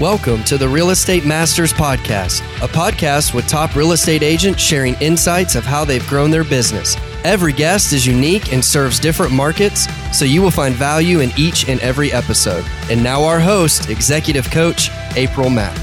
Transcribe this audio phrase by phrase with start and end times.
[0.00, 4.94] Welcome to the Real Estate Masters Podcast, a podcast with top real estate agents sharing
[4.94, 6.96] insights of how they've grown their business.
[7.22, 11.68] Every guest is unique and serves different markets, so you will find value in each
[11.68, 12.64] and every episode.
[12.90, 15.76] And now, our host, executive coach, April Mack.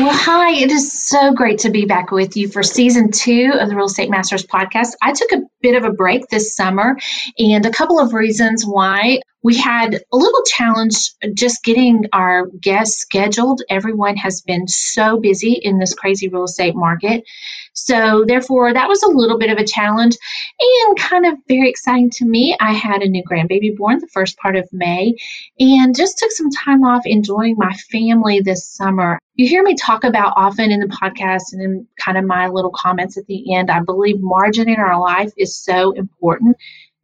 [0.00, 3.68] Well, hi, it is so great to be back with you for season two of
[3.68, 4.94] the Real Estate Masters podcast.
[5.02, 6.96] I took a bit of a break this summer,
[7.36, 12.98] and a couple of reasons why we had a little challenge just getting our guests
[12.98, 13.62] scheduled.
[13.70, 17.24] Everyone has been so busy in this crazy real estate market.
[17.72, 20.16] So, therefore, that was a little bit of a challenge
[20.60, 22.56] and kind of very exciting to me.
[22.60, 25.14] I had a new grandbaby born the first part of May
[25.58, 29.18] and just took some time off enjoying my family this summer.
[29.36, 32.72] You hear me talk about often in the podcast and in kind of my little
[32.72, 33.70] comments at the end.
[33.70, 36.56] I believe margin in our life is so important.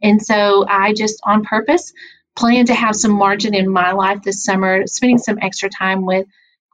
[0.03, 1.93] And so I just on purpose
[2.37, 6.27] plan to have some margin in my life this summer, spending some extra time with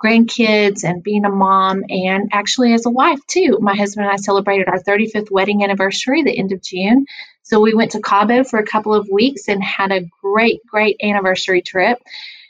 [0.02, 3.58] grandkids and being a mom and actually as a wife too.
[3.60, 7.06] My husband and I celebrated our 35th wedding anniversary the end of June.
[7.44, 10.96] So we went to Cabo for a couple of weeks and had a great, great
[11.02, 11.98] anniversary trip.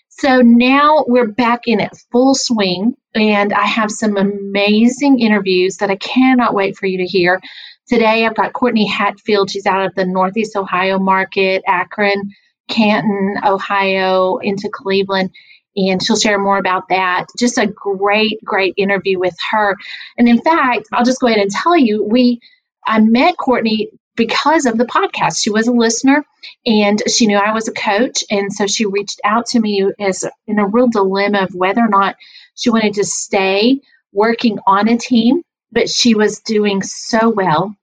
[0.09, 5.91] So now we're back in it full swing, and I have some amazing interviews that
[5.91, 7.41] I cannot wait for you to hear.
[7.89, 9.51] Today I've got Courtney Hatfield.
[9.51, 12.31] She's out of the Northeast Ohio market, Akron.
[12.69, 15.31] Canton, Ohio, into Cleveland.
[15.75, 17.27] And she'll share more about that.
[17.39, 19.77] Just a great, great interview with her.
[20.19, 22.41] And in fact, I'll just go ahead and tell you, we
[22.87, 25.43] I met Courtney because of the podcast.
[25.43, 26.25] She was a listener
[26.67, 28.25] and she knew I was a coach.
[28.31, 31.89] And so she reached out to me as in a real dilemma of whether or
[31.89, 32.17] not
[32.55, 33.81] she wanted to stay
[34.13, 37.75] working on a team, but she was doing so well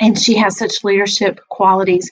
[0.00, 2.10] and she has such leadership qualities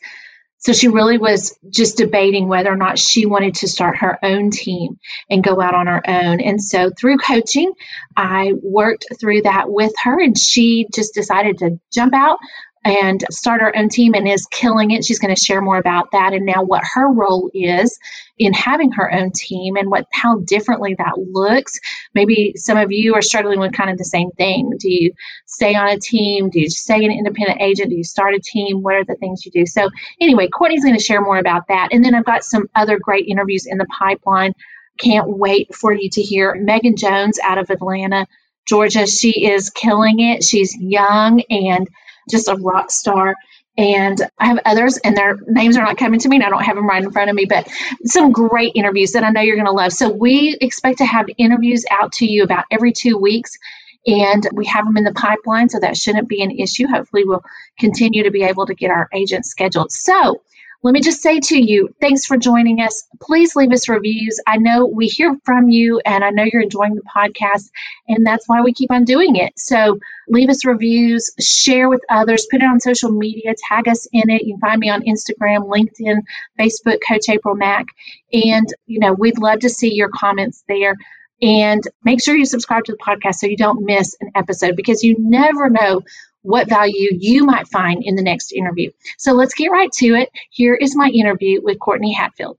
[0.58, 4.50] so she really was just debating whether or not she wanted to start her own
[4.50, 4.98] team
[5.30, 6.40] and go out on her own.
[6.40, 7.72] And so through coaching,
[8.16, 12.38] I worked through that with her, and she just decided to jump out
[12.88, 15.04] and start her own team and is killing it.
[15.04, 17.98] She's going to share more about that and now what her role is
[18.38, 21.80] in having her own team and what how differently that looks.
[22.14, 24.72] Maybe some of you are struggling with kind of the same thing.
[24.78, 25.12] Do you
[25.44, 26.48] stay on a team?
[26.48, 27.90] Do you stay an independent agent?
[27.90, 28.82] Do you start a team?
[28.82, 29.66] What are the things you do?
[29.66, 31.90] So anyway, Courtney's going to share more about that.
[31.92, 34.54] And then I've got some other great interviews in the pipeline.
[34.98, 38.26] Can't wait for you to hear Megan Jones out of Atlanta,
[38.66, 39.06] Georgia.
[39.06, 40.42] She is killing it.
[40.42, 41.86] She's young and
[42.28, 43.34] just a rock star.
[43.76, 46.64] And I have others, and their names are not coming to me, and I don't
[46.64, 47.68] have them right in front of me, but
[48.04, 49.92] some great interviews that I know you're going to love.
[49.92, 53.56] So, we expect to have interviews out to you about every two weeks,
[54.04, 56.88] and we have them in the pipeline, so that shouldn't be an issue.
[56.88, 57.44] Hopefully, we'll
[57.78, 59.92] continue to be able to get our agents scheduled.
[59.92, 60.42] So,
[60.82, 63.04] let me just say to you, thanks for joining us.
[63.20, 64.40] Please leave us reviews.
[64.46, 67.70] I know we hear from you and I know you're enjoying the podcast,
[68.06, 69.58] and that's why we keep on doing it.
[69.58, 74.30] So leave us reviews, share with others, put it on social media, tag us in
[74.30, 74.42] it.
[74.42, 76.22] You can find me on Instagram, LinkedIn,
[76.58, 77.86] Facebook, Coach April Mack.
[78.32, 80.94] And, you know, we'd love to see your comments there.
[81.42, 85.02] And make sure you subscribe to the podcast so you don't miss an episode because
[85.02, 86.02] you never know
[86.42, 88.90] what value you might find in the next interview.
[89.18, 90.30] So let's get right to it.
[90.50, 92.58] Here is my interview with Courtney Hatfield.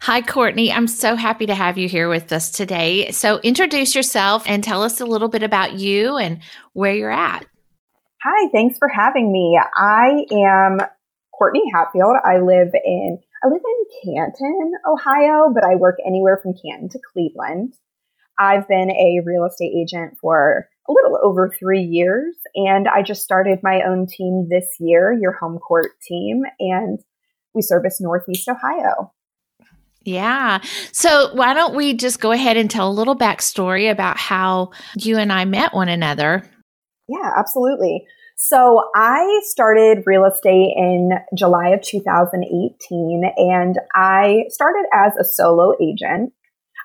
[0.00, 0.72] Hi, Courtney.
[0.72, 3.10] I'm so happy to have you here with us today.
[3.10, 6.38] So, introduce yourself and tell us a little bit about you and
[6.72, 7.44] where you're at.
[8.22, 9.60] Hi, thanks for having me.
[9.74, 10.80] I am
[11.36, 12.14] Courtney Hatfield.
[12.24, 17.00] I live in I live in Canton, Ohio, but I work anywhere from Canton to
[17.12, 17.74] Cleveland.
[18.38, 22.34] I've been a real estate agent for a little over three years.
[22.54, 26.98] And I just started my own team this year, your home court team, and
[27.54, 29.12] we service Northeast Ohio.
[30.02, 30.60] Yeah.
[30.92, 35.18] So why don't we just go ahead and tell a little backstory about how you
[35.18, 36.48] and I met one another?
[37.08, 38.06] Yeah, absolutely.
[38.36, 45.74] So I started real estate in July of 2018 and I started as a solo
[45.82, 46.32] agent.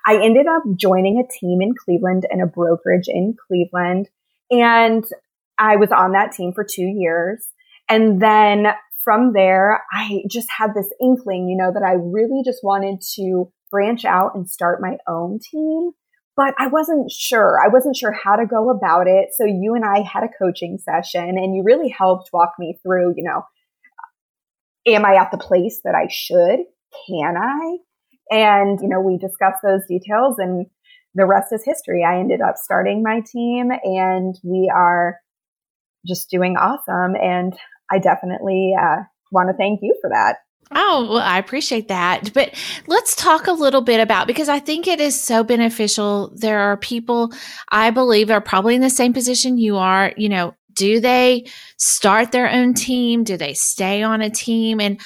[0.06, 4.08] I ended up joining a team in Cleveland and a brokerage in Cleveland.
[4.50, 5.04] And
[5.58, 7.48] I was on that team for two years.
[7.88, 8.66] And then
[9.02, 13.50] from there, I just had this inkling, you know, that I really just wanted to
[13.70, 15.90] branch out and start my own team.
[16.36, 17.58] But I wasn't sure.
[17.64, 19.28] I wasn't sure how to go about it.
[19.34, 23.14] So you and I had a coaching session and you really helped walk me through,
[23.16, 23.42] you know,
[24.86, 26.60] am I at the place that I should?
[27.06, 27.78] Can I?
[28.30, 30.66] And, you know, we discussed those details and
[31.14, 32.04] the rest is history.
[32.04, 35.18] I ended up starting my team and we are
[36.06, 37.14] just doing awesome.
[37.16, 37.54] And
[37.90, 40.36] I definitely uh, want to thank you for that.
[40.70, 42.32] Oh, well, I appreciate that.
[42.32, 42.54] But
[42.86, 46.32] let's talk a little bit about because I think it is so beneficial.
[46.34, 47.32] There are people
[47.70, 50.12] I believe are probably in the same position you are.
[50.16, 53.24] You know, do they start their own team?
[53.24, 54.80] Do they stay on a team?
[54.80, 55.00] And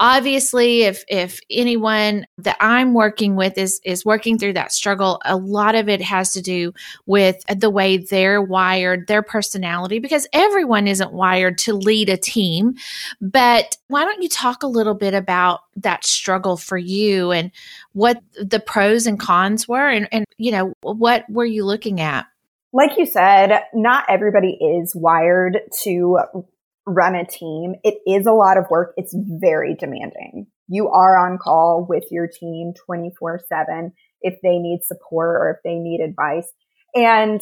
[0.00, 5.36] obviously if if anyone that i'm working with is is working through that struggle a
[5.36, 6.72] lot of it has to do
[7.06, 12.74] with the way they're wired their personality because everyone isn't wired to lead a team.
[13.20, 17.50] But why don't you talk a little bit about that struggle for you and
[17.92, 22.26] what the pros and cons were and, and you know what were you looking at?
[22.74, 26.18] Like you said, not everybody is wired to
[26.86, 27.74] run a team.
[27.84, 28.92] It is a lot of work.
[28.96, 30.46] It's very demanding.
[30.68, 35.56] You are on call with your team 24 seven if they need support or if
[35.64, 36.50] they need advice.
[36.94, 37.40] And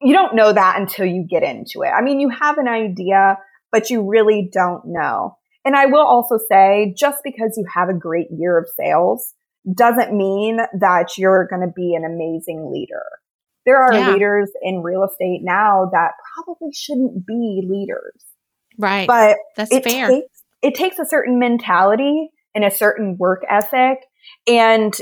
[0.00, 1.90] you don't know that until you get into it.
[1.90, 3.38] I mean, you have an idea,
[3.70, 5.36] but you really don't know.
[5.64, 9.32] And I will also say just because you have a great year of sales
[9.72, 13.04] doesn't mean that you're going to be an amazing leader.
[13.64, 14.12] There are yeah.
[14.12, 18.24] leaders in real estate now that probably shouldn't be leaders.
[18.82, 19.06] Right.
[19.06, 20.08] But that's it fair.
[20.08, 23.98] Takes, it takes a certain mentality and a certain work ethic.
[24.46, 24.92] And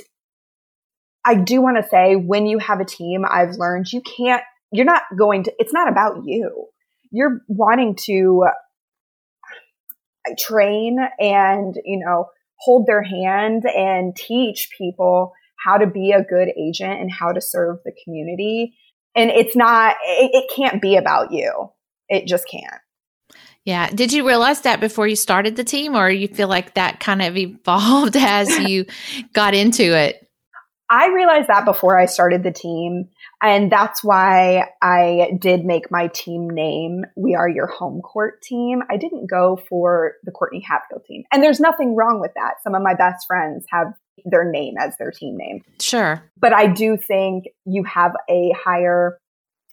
[1.25, 4.85] I do want to say when you have a team, I've learned you can't, you're
[4.85, 6.67] not going to, it's not about you.
[7.11, 12.27] You're wanting to uh, train and, you know,
[12.59, 17.41] hold their hand and teach people how to be a good agent and how to
[17.41, 18.75] serve the community.
[19.17, 21.71] And it's not, it, it can't be about you.
[22.09, 22.81] It just can't.
[23.65, 23.91] Yeah.
[23.91, 27.23] Did you realize that before you started the team, or you feel like that kind
[27.23, 28.87] of evolved as you
[29.33, 30.27] got into it?
[30.91, 33.09] I realized that before I started the team.
[33.41, 38.83] And that's why I did make my team name We Are Your Home Court team.
[38.91, 41.23] I didn't go for the Courtney Hatfield team.
[41.33, 42.55] And there's nothing wrong with that.
[42.65, 45.63] Some of my best friends have their name as their team name.
[45.81, 46.29] Sure.
[46.37, 49.19] But I do think you have a higher,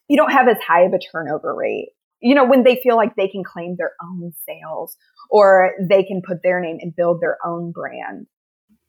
[0.07, 1.89] you don't have as high of a turnover rate
[2.21, 4.97] you know, when they feel like they can claim their own sales
[5.29, 8.27] or they can put their name and build their own brand.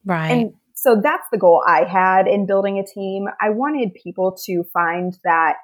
[0.04, 0.30] Right.
[0.30, 3.26] And so that's the goal I had in building a team.
[3.40, 5.56] I wanted people to find that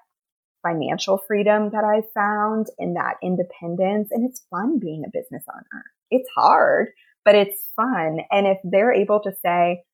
[0.62, 4.08] financial freedom that I found and that independence.
[4.10, 5.84] And it's fun being a business owner.
[6.10, 6.88] It's hard,
[7.24, 8.20] but it's fun.
[8.30, 9.84] And if they're able to say,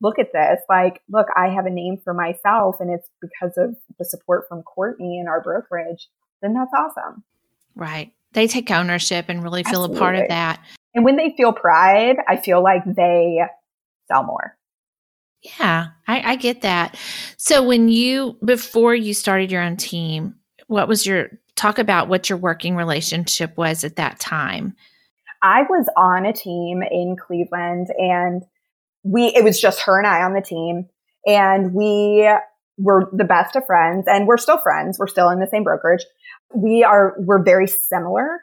[0.00, 3.76] look at this, like, look, I have a name for myself and it's because of
[3.98, 6.08] the support from Courtney and our brokerage
[6.42, 7.22] then that's awesome.
[7.74, 8.12] Right.
[8.32, 9.96] They take ownership and really feel Absolutely.
[9.96, 10.60] a part of that.
[10.94, 13.40] And when they feel pride, I feel like they
[14.08, 14.56] sell more.
[15.58, 16.96] Yeah, I, I get that.
[17.36, 20.34] So when you before you started your own team,
[20.66, 24.74] what was your talk about what your working relationship was at that time?
[25.42, 28.42] I was on a team in Cleveland and
[29.02, 30.88] we it was just her and I on the team
[31.26, 32.30] and we
[32.76, 34.98] were the best of friends and we're still friends.
[34.98, 36.04] We're still in the same brokerage.
[36.54, 38.40] We are, we're very similar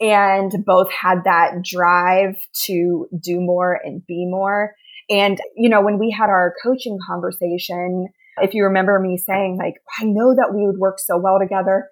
[0.00, 4.74] and both had that drive to do more and be more.
[5.08, 8.08] And, you know, when we had our coaching conversation,
[8.38, 11.88] if you remember me saying like, I know that we would work so well together,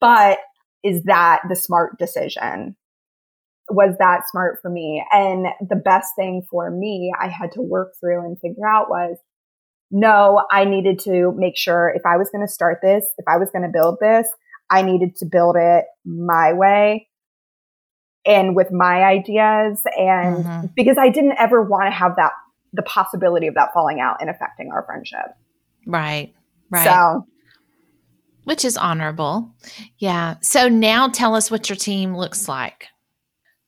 [0.00, 0.38] but
[0.82, 2.76] is that the smart decision?
[3.70, 5.04] Was that smart for me?
[5.10, 9.16] And the best thing for me, I had to work through and figure out was
[9.90, 13.36] no, I needed to make sure if I was going to start this, if I
[13.36, 14.26] was going to build this,
[14.74, 17.08] I needed to build it my way
[18.26, 19.82] and with my ideas.
[19.96, 20.66] And mm-hmm.
[20.74, 22.32] because I didn't ever want to have that,
[22.72, 25.36] the possibility of that falling out and affecting our friendship.
[25.86, 26.34] Right.
[26.70, 26.84] Right.
[26.84, 27.26] So,
[28.44, 29.54] which is honorable.
[29.98, 30.36] Yeah.
[30.40, 32.88] So now tell us what your team looks like.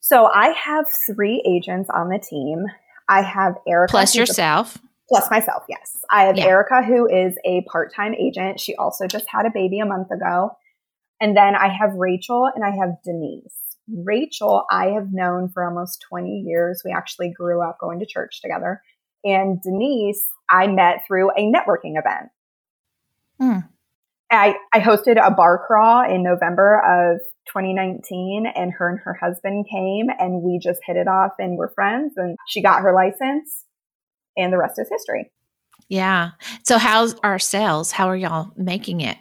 [0.01, 2.65] So I have three agents on the team.
[3.09, 3.91] I have Erica.
[3.91, 4.79] Plus yourself.
[5.09, 5.97] Plus myself, yes.
[6.11, 6.47] I have yeah.
[6.47, 8.59] Erica, who is a part time agent.
[8.59, 10.57] She also just had a baby a month ago.
[11.21, 13.77] And then I have Rachel and I have Denise.
[13.89, 16.83] Rachel, I have known for almost 20 years.
[16.85, 18.83] We actually grew up going to church together.
[19.25, 22.31] And Denise, I met through a networking event.
[23.41, 23.67] Hmm.
[24.31, 29.67] I, I hosted a bar crawl in November of 2019 and her and her husband
[29.71, 33.65] came and we just hit it off and we're friends and she got her license
[34.37, 35.31] and the rest is history.
[35.89, 36.31] Yeah.
[36.65, 37.93] So how's our sales?
[37.93, 39.17] How are y'all making it?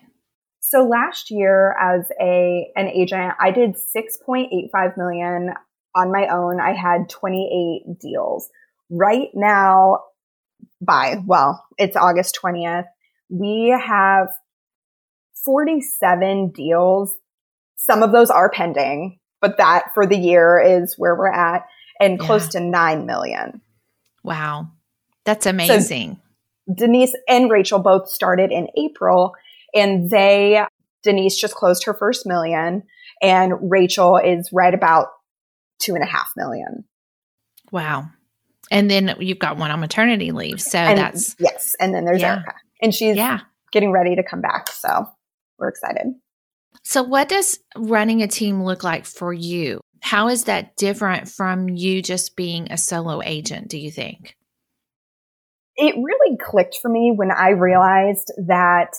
[0.75, 5.53] So last year as a an agent, I did 6.85 million
[5.95, 6.59] on my own.
[6.59, 8.49] I had 28 deals.
[8.89, 9.99] Right now
[10.81, 12.87] by well, it's August 20th.
[13.29, 14.27] We have
[15.45, 17.13] 47 deals.
[17.77, 21.65] Some of those are pending, but that for the year is where we're at.
[22.01, 22.25] and yeah.
[22.25, 23.61] close to 9 million.
[24.25, 24.71] Wow.
[25.23, 26.19] That's amazing.
[26.67, 29.35] So Denise and Rachel both started in April
[29.75, 30.63] and they,
[31.03, 32.83] Denise just closed her first million
[33.21, 35.07] and Rachel is right about
[35.79, 36.85] two and a half million.
[37.71, 38.05] Wow.
[38.71, 40.61] And then you've got one on maternity leave.
[40.61, 41.75] So and that's yes.
[41.79, 42.35] And then there's yeah.
[42.35, 42.53] Erica.
[42.81, 43.41] And she's yeah.
[43.71, 44.69] getting ready to come back.
[44.69, 45.07] So
[45.59, 46.07] we're excited.
[46.83, 49.81] So what does running a team look like for you?
[50.01, 54.35] How is that different from you just being a solo agent, do you think?
[55.77, 58.95] It really clicked for me when I realized that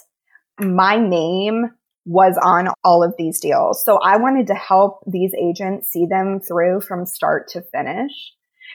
[0.60, 1.70] my name
[2.06, 3.84] was on all of these deals.
[3.84, 8.12] So I wanted to help these agents see them through from start to finish.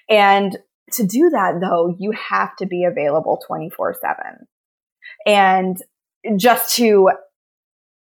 [0.10, 0.58] And
[0.94, 4.48] to do that though, you have to be available 24 seven.
[5.26, 5.78] And
[6.38, 7.10] just to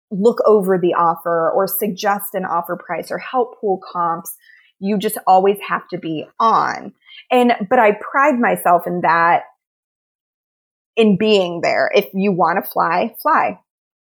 [0.09, 4.33] look over the offer or suggest an offer price or help pull comps,
[4.79, 6.93] you just always have to be on.
[7.29, 9.41] And, but I pride myself in that,
[10.95, 11.91] in being there.
[11.93, 13.59] If you want to fly, fly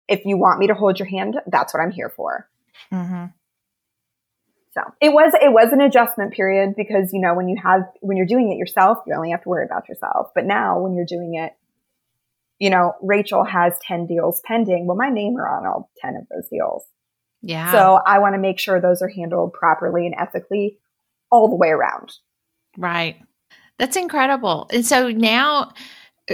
[0.09, 2.49] if you want me to hold your hand, that's what I'm here for.
[2.91, 3.25] Mm-hmm.
[4.73, 8.17] So it was it was an adjustment period because you know when you have when
[8.17, 10.27] you're doing it yourself, you only have to worry about yourself.
[10.35, 11.53] But now when you're doing it,
[12.59, 14.85] you know Rachel has ten deals pending.
[14.85, 16.85] Well, my name are on all ten of those deals.
[17.41, 17.71] Yeah.
[17.71, 20.77] So I want to make sure those are handled properly and ethically
[21.31, 22.13] all the way around.
[22.77, 23.17] Right.
[23.77, 24.67] That's incredible.
[24.71, 25.71] And so now,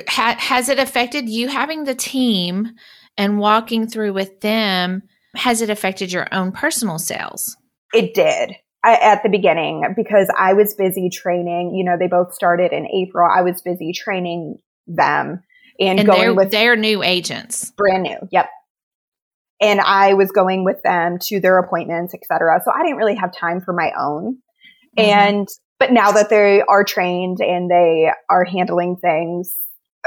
[0.07, 2.71] ha- has it affected you having the team?
[3.17, 5.03] And walking through with them,
[5.35, 7.57] has it affected your own personal sales?
[7.93, 8.55] It did.
[8.83, 11.73] I, at the beginning because I was busy training.
[11.73, 13.27] You know, they both started in April.
[13.29, 15.41] I was busy training them
[15.79, 18.17] and, and going with their new agents, brand new.
[18.31, 18.47] Yep.
[19.59, 22.59] And I was going with them to their appointments, etc.
[22.63, 24.37] So I didn't really have time for my own.
[24.97, 25.09] Mm-hmm.
[25.09, 25.47] And
[25.79, 29.51] but now that they are trained and they are handling things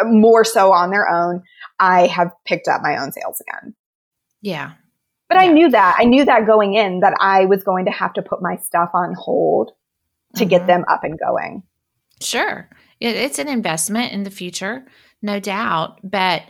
[0.05, 1.43] more so on their own,
[1.79, 3.75] I have picked up my own sales again.
[4.41, 4.73] Yeah.
[5.29, 5.43] But yeah.
[5.43, 5.97] I knew that.
[5.99, 8.91] I knew that going in that I was going to have to put my stuff
[8.95, 9.73] on hold
[10.37, 10.51] to mm-hmm.
[10.51, 11.63] get them up and going.
[12.21, 12.69] Sure.
[13.01, 14.85] It's an investment in the future,
[15.23, 16.01] no doubt.
[16.03, 16.43] But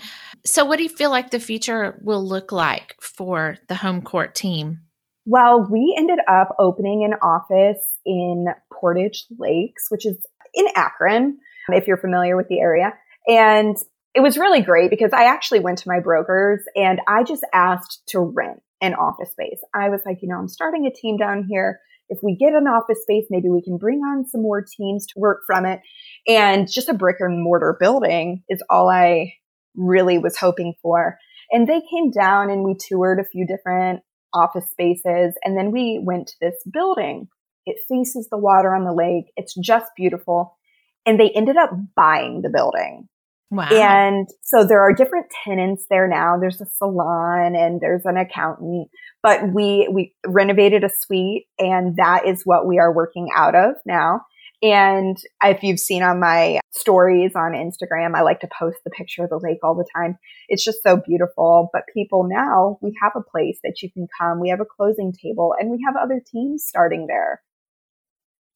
[0.44, 4.34] so, what do you feel like the future will look like for the home court
[4.34, 4.80] team?
[5.26, 10.16] Well, we ended up opening an office in Portage Lakes, which is
[10.54, 11.36] in Akron,
[11.68, 12.94] if you're familiar with the area.
[13.28, 13.76] And
[14.14, 18.02] it was really great because I actually went to my brokers and I just asked
[18.08, 19.61] to rent an office space.
[19.75, 21.80] I was like, you know, I'm starting a team down here.
[22.08, 25.20] If we get an office space, maybe we can bring on some more teams to
[25.20, 25.80] work from it.
[26.26, 29.35] And just a brick and mortar building is all I
[29.76, 31.18] really was hoping for.
[31.50, 34.00] And they came down and we toured a few different
[34.32, 35.35] office spaces.
[35.44, 37.28] And then we went to this building.
[37.66, 39.26] It faces the water on the lake.
[39.37, 40.56] It's just beautiful.
[41.04, 43.08] And they ended up buying the building.
[43.50, 43.68] Wow.
[43.70, 46.38] And so there are different tenants there now.
[46.38, 48.88] There's a salon and there's an accountant,
[49.22, 53.76] but we, we renovated a suite and that is what we are working out of
[53.86, 54.20] now.
[54.60, 59.22] And if you've seen on my stories on Instagram, I like to post the picture
[59.22, 60.18] of the lake all the time.
[60.48, 61.70] It's just so beautiful.
[61.72, 64.40] But people now, we have a place that you can come.
[64.40, 67.40] We have a closing table and we have other teams starting there.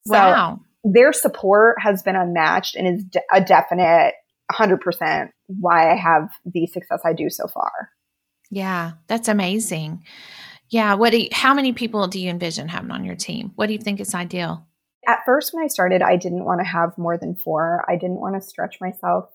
[0.05, 0.59] So wow.
[0.83, 4.15] their support has been unmatched and is a definite
[4.51, 7.71] 100% why I have the success I do so far.
[8.51, 10.03] Yeah, that's amazing.
[10.69, 13.51] Yeah, what do you, how many people do you envision having on your team?
[13.55, 14.67] What do you think is ideal?
[15.07, 17.85] At first when I started, I didn't want to have more than 4.
[17.89, 19.25] I didn't want to stretch myself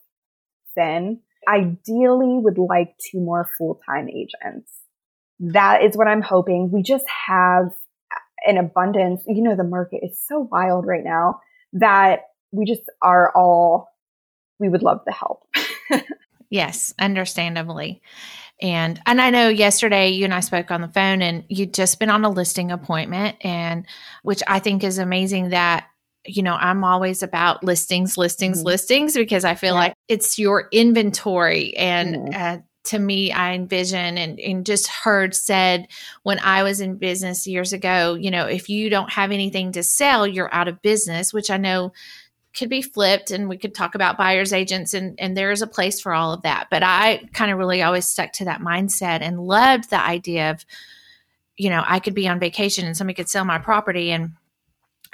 [0.75, 1.21] thin.
[1.49, 4.73] Ideally would like two more full-time agents.
[5.41, 6.71] That is what I'm hoping.
[6.73, 7.71] We just have
[8.47, 9.23] an abundance.
[9.27, 11.41] You know, the market is so wild right now
[11.75, 13.89] that we just are all
[14.59, 15.47] we would love the help.
[16.51, 18.03] yes, understandably.
[18.61, 22.01] And and I know yesterday you and I spoke on the phone and you'd just
[22.01, 23.87] been on a listing appointment and
[24.23, 25.87] which I think is amazing that
[26.27, 28.67] you know, I'm always about listings, listings, mm-hmm.
[28.67, 29.81] listings because I feel yeah.
[29.81, 32.35] like it's your inventory and mm-hmm.
[32.35, 35.89] uh, to me, I envision and, and just heard said
[36.23, 39.83] when I was in business years ago, you know, if you don't have anything to
[39.83, 41.93] sell, you're out of business, which I know
[42.57, 45.67] could be flipped and we could talk about buyers agents and and there is a
[45.67, 46.69] place for all of that.
[46.71, 50.65] But i kind of really always stuck to that mindset and loved the idea of
[51.57, 54.33] you know i could be on vacation and somebody could sell my property and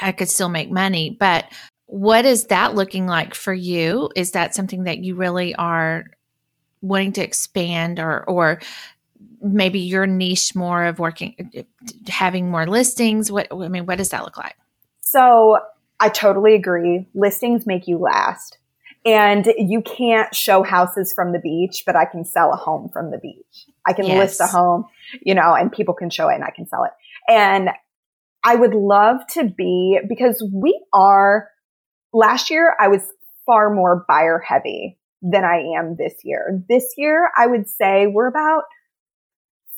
[0.01, 1.17] i could still make money.
[1.19, 1.47] But
[1.87, 4.11] what is that looking like for you?
[4.17, 6.05] Is that something that you really are
[6.81, 8.61] wanting to expand or or
[9.41, 11.67] maybe your niche more of working
[12.09, 13.31] having more listings?
[13.31, 14.57] What i mean what does that look like?
[15.03, 15.59] So
[16.05, 17.07] I totally agree.
[17.15, 18.59] Listings make you last.
[19.07, 23.11] And you can't show houses from the beach, but I can sell a home from
[23.11, 23.67] the beach.
[23.87, 24.19] I can yes.
[24.19, 24.85] list a home,
[25.23, 26.91] you know, and people can show it and I can sell it.
[27.27, 27.71] And
[28.45, 31.49] I would love to be because we are
[32.13, 33.01] last year I was
[33.47, 36.63] far more buyer heavy than I am this year.
[36.69, 38.65] This year I would say we're about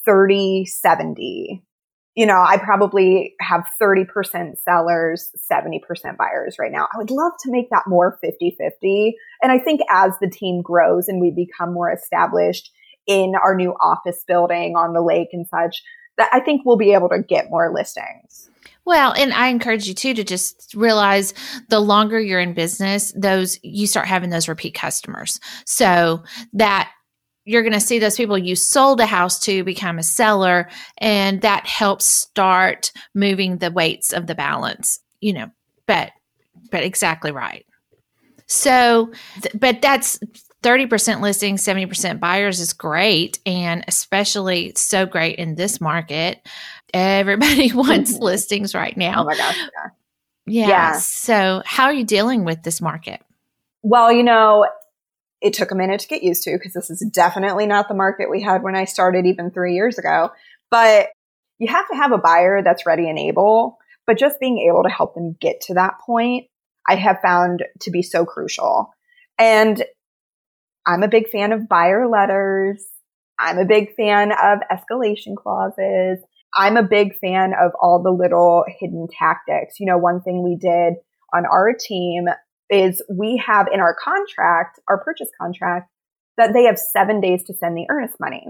[0.04, 1.62] 30 70
[2.16, 6.88] you know, I probably have 30% sellers, 70% buyers right now.
[6.92, 9.16] I would love to make that more 50 50.
[9.42, 12.72] And I think as the team grows and we become more established
[13.06, 15.82] in our new office building on the lake and such,
[16.16, 18.50] that I think we'll be able to get more listings.
[18.86, 21.34] Well, and I encourage you too to just realize
[21.68, 25.38] the longer you're in business, those you start having those repeat customers.
[25.66, 26.22] So
[26.54, 26.90] that
[27.46, 31.40] you're going to see those people you sold a house to become a seller and
[31.40, 35.50] that helps start moving the weights of the balance you know
[35.86, 36.10] but
[36.70, 37.66] but exactly right.
[38.46, 39.12] So
[39.58, 40.18] but that's
[40.62, 46.46] 30% listings 70% buyers is great and especially so great in this market.
[46.94, 48.22] Everybody wants mm-hmm.
[48.22, 49.22] listings right now.
[49.22, 49.88] Oh my gosh yeah.
[50.46, 50.98] yeah yeah.
[50.98, 53.20] so how are you dealing with this market?
[53.82, 54.66] Well you know
[55.40, 58.30] it took a minute to get used to because this is definitely not the market
[58.30, 60.30] we had when I started even three years ago.
[60.70, 61.08] But
[61.58, 64.88] you have to have a buyer that's ready and able, but just being able to
[64.88, 66.46] help them get to that point,
[66.88, 68.90] I have found to be so crucial.
[69.38, 69.82] And
[70.86, 72.84] I'm a big fan of buyer letters.
[73.38, 76.24] I'm a big fan of escalation clauses.
[76.54, 79.78] I'm a big fan of all the little hidden tactics.
[79.78, 80.94] You know, one thing we did
[81.34, 82.26] on our team
[82.70, 85.90] is we have in our contract, our purchase contract,
[86.36, 88.46] that they have seven days to send the earnest money.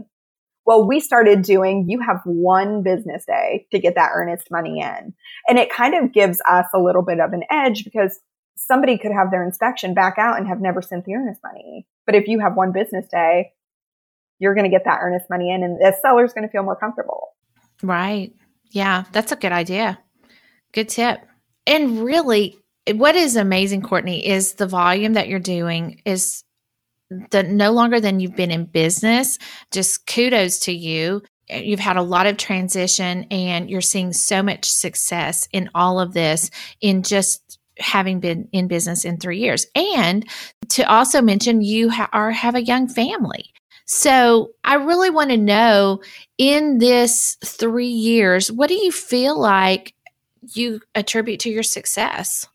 [0.64, 5.14] Well, we started doing, you have one business day to get that earnest money in.
[5.48, 8.18] And it kind of gives us a little bit of an edge because
[8.56, 11.86] somebody could have their inspection back out and have never sent the earnest money.
[12.04, 13.52] But if you have one business day,
[14.40, 16.76] you're going to get that earnest money in and the seller's going to feel more
[16.76, 17.28] comfortable.
[17.82, 18.34] Right.
[18.70, 20.00] Yeah, that's a good idea.
[20.72, 21.20] Good tip.
[21.66, 22.58] And really,
[22.94, 26.44] what is amazing, Courtney, is the volume that you're doing is
[27.30, 29.38] the no longer than you've been in business.
[29.70, 31.22] Just kudos to you.
[31.48, 36.12] You've had a lot of transition and you're seeing so much success in all of
[36.12, 39.66] this in just having been in business in three years.
[39.74, 40.26] And
[40.70, 43.52] to also mention, you ha- are have a young family.
[43.84, 46.00] So I really want to know
[46.38, 49.94] in this three years, what do you feel like
[50.54, 52.48] you attribute to your success?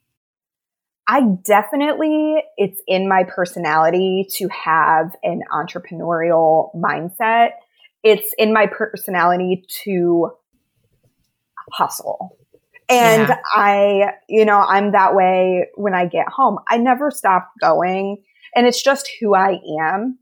[1.08, 7.52] I definitely, it's in my personality to have an entrepreneurial mindset.
[8.04, 10.32] It's in my personality to
[11.72, 12.38] hustle.
[12.90, 13.38] And yeah.
[13.54, 16.58] I, you know, I'm that way when I get home.
[16.70, 18.24] I never stop going
[18.56, 20.18] and it's just who I am.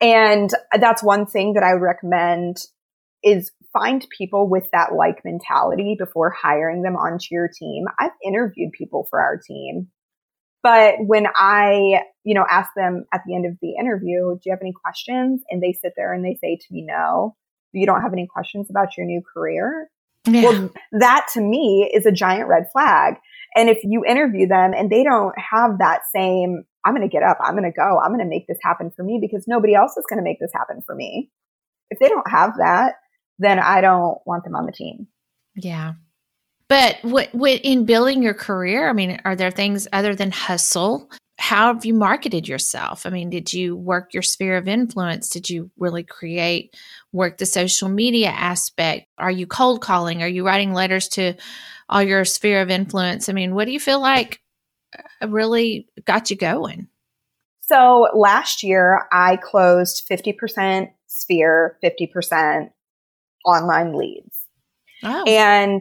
[0.00, 2.58] And that's one thing that I would recommend
[3.22, 7.84] is find people with that like mentality before hiring them onto your team.
[7.98, 9.88] I've interviewed people for our team
[10.64, 14.52] but when I, you know, ask them at the end of the interview, do you
[14.52, 15.42] have any questions?
[15.50, 17.36] And they sit there and they say to me, no,
[17.72, 19.90] you don't have any questions about your new career.
[20.26, 20.42] Yeah.
[20.42, 23.16] Well, that to me is a giant red flag.
[23.54, 27.22] And if you interview them and they don't have that same, I'm going to get
[27.22, 29.74] up, I'm going to go, I'm going to make this happen for me because nobody
[29.74, 31.30] else is going to make this happen for me.
[31.90, 32.94] If they don't have that,
[33.38, 35.08] then I don't want them on the team.
[35.56, 35.92] Yeah.
[36.74, 41.08] But what, what in building your career, I mean, are there things other than hustle?
[41.38, 43.06] How have you marketed yourself?
[43.06, 45.30] I mean, did you work your sphere of influence?
[45.30, 46.74] Did you really create,
[47.12, 49.06] work the social media aspect?
[49.18, 50.20] Are you cold calling?
[50.24, 51.34] Are you writing letters to
[51.88, 53.28] all your sphere of influence?
[53.28, 54.40] I mean, what do you feel like
[55.22, 56.88] uh, really got you going?
[57.60, 62.70] So last year, I closed 50% sphere, 50%
[63.44, 64.36] online leads.
[65.04, 65.22] Oh.
[65.28, 65.80] And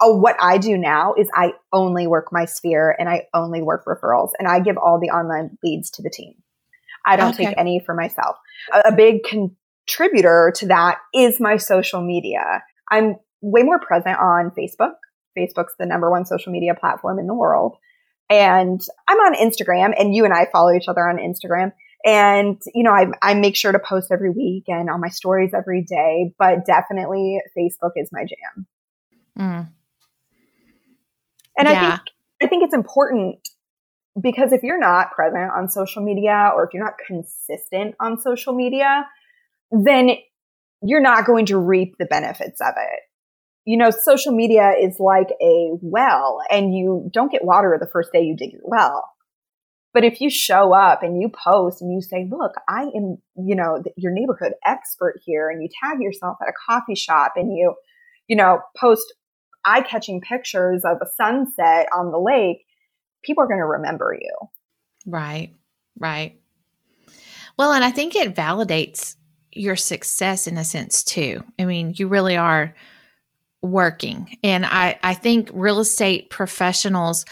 [0.00, 3.84] oh, what I do now is I only work my sphere and I only work
[3.86, 6.34] referrals and I give all the online leads to the team.
[7.06, 7.46] I don't okay.
[7.46, 8.36] take any for myself.
[8.72, 12.62] A, a big contributor to that is my social media.
[12.90, 14.94] I'm way more present on Facebook.
[15.36, 17.76] Facebook's the number one social media platform in the world.
[18.30, 21.72] And I'm on Instagram and you and I follow each other on Instagram.
[22.06, 25.52] And, you know, I, I make sure to post every week and on my stories
[25.54, 28.66] every day, but definitely Facebook is my jam.
[29.38, 29.68] Mm.
[31.58, 31.72] And yeah.
[31.72, 32.00] I think
[32.42, 33.38] I think it's important
[34.20, 38.52] because if you're not present on social media or if you're not consistent on social
[38.54, 39.06] media,
[39.70, 40.10] then
[40.82, 43.00] you're not going to reap the benefits of it.
[43.64, 48.12] you know, social media is like a well and you don't get water the first
[48.12, 49.08] day you dig your well.
[49.94, 53.54] But if you show up and you post and you say, look, I am, you
[53.54, 57.74] know, your neighborhood expert here and you tag yourself at a coffee shop and you,
[58.26, 59.14] you know, post
[59.64, 62.64] eye catching pictures of a sunset on the lake,
[63.22, 64.32] people are going to remember you.
[65.06, 65.54] Right.
[65.98, 66.38] Right.
[67.56, 69.16] Well, and I think it validates
[69.52, 71.42] your success in a sense too.
[71.58, 72.74] I mean, you really are
[73.62, 74.36] working.
[74.42, 77.24] And I, I think real estate professionals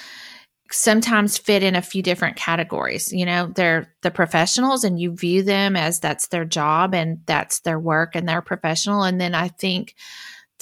[0.71, 3.13] sometimes fit in a few different categories.
[3.13, 7.61] You know, they're the professionals and you view them as that's their job and that's
[7.61, 9.03] their work and they're professional.
[9.03, 9.95] And then I think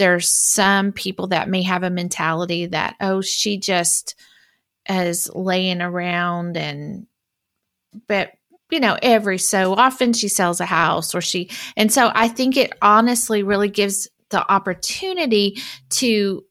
[0.01, 4.15] there's some people that may have a mentality that, oh, she just
[4.89, 7.07] is laying around and,
[8.09, 8.33] but
[8.71, 12.57] you know, every so often she sells a house or she, and so I think
[12.57, 15.59] it honestly really gives the opportunity
[15.91, 16.45] to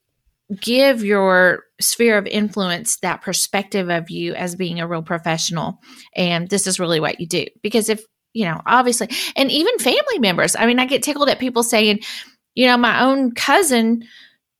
[0.60, 5.80] give your sphere of influence that perspective of you as being a real professional.
[6.14, 10.18] And this is really what you do because if you know obviously and even family
[10.18, 12.00] members i mean i get tickled at people saying
[12.54, 14.04] you know my own cousin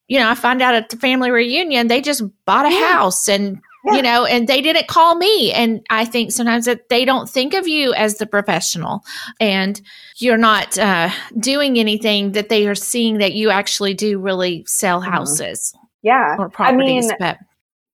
[0.09, 3.61] you know i find out at the family reunion they just bought a house and
[3.85, 3.95] yeah.
[3.95, 5.53] you know, and they didn't call me.
[5.53, 9.03] And I think sometimes that they don't think of you as the professional
[9.39, 9.81] and
[10.17, 15.01] you're not uh, doing anything that they are seeing that you actually do really sell
[15.01, 15.11] mm-hmm.
[15.11, 15.75] houses.
[16.03, 16.37] Yeah.
[16.39, 17.07] Or properties.
[17.07, 17.39] I mean, but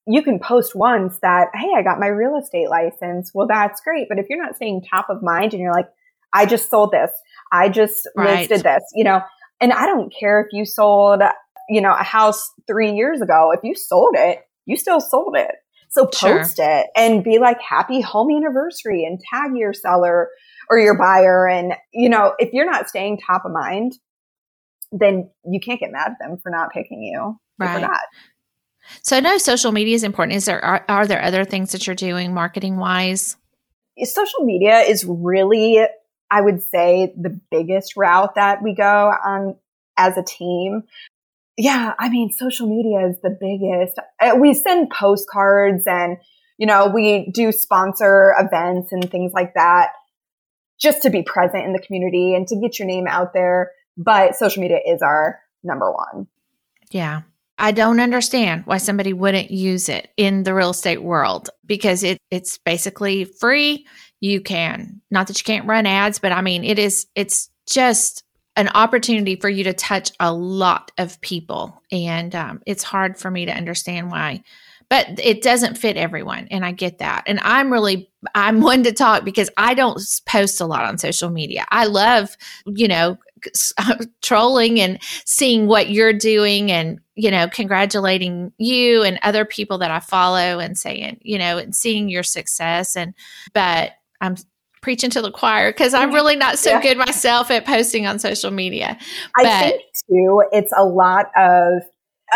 [0.06, 3.32] you can post once that, hey, I got my real estate license.
[3.34, 4.08] Well, that's great.
[4.08, 5.88] But if you're not staying top of mind and you're like,
[6.32, 7.10] I just sold this,
[7.52, 8.48] I just right.
[8.48, 9.22] listed this, you know,
[9.60, 11.22] and I don't care if you sold,
[11.68, 13.52] you know, a house three years ago.
[13.52, 15.52] If you sold it, you still sold it.
[15.88, 16.80] So post sure.
[16.80, 20.28] it and be like, happy home anniversary and tag your seller
[20.68, 21.48] or your buyer.
[21.48, 23.92] And, you know, if you're not staying top of mind,
[24.92, 27.38] then you can't get mad at them for not picking you.
[27.58, 27.74] Right.
[27.74, 28.06] For that.
[29.02, 30.36] So I know social media is important.
[30.36, 33.36] Is there are, are there other things that you're doing marketing wise?
[34.04, 35.86] Social media is really,
[36.30, 39.56] I would say, the biggest route that we go on
[39.96, 40.82] as a team
[41.56, 43.98] yeah, I mean, social media is the biggest.
[44.20, 46.18] Uh, we send postcards and,
[46.58, 49.92] you know, we do sponsor events and things like that
[50.78, 53.72] just to be present in the community and to get your name out there.
[53.96, 56.26] But social media is our number one.
[56.90, 57.22] Yeah.
[57.58, 62.18] I don't understand why somebody wouldn't use it in the real estate world because it
[62.30, 63.86] it's basically free.
[64.20, 68.22] You can not that you can't run ads, but I mean it is it's just
[68.56, 71.82] an opportunity for you to touch a lot of people.
[71.92, 74.42] And um, it's hard for me to understand why,
[74.88, 76.48] but it doesn't fit everyone.
[76.50, 77.24] And I get that.
[77.26, 81.28] And I'm really, I'm one to talk because I don't post a lot on social
[81.28, 81.66] media.
[81.68, 83.18] I love, you know,
[84.22, 89.90] trolling and seeing what you're doing and you know congratulating you and other people that
[89.90, 93.14] I follow and saying you know and seeing your success and
[93.52, 94.36] but I'm
[94.86, 96.80] preaching to the choir because I'm really not so yeah.
[96.80, 98.96] good myself at posting on social media.
[99.34, 101.82] But, I think too, it's a lot of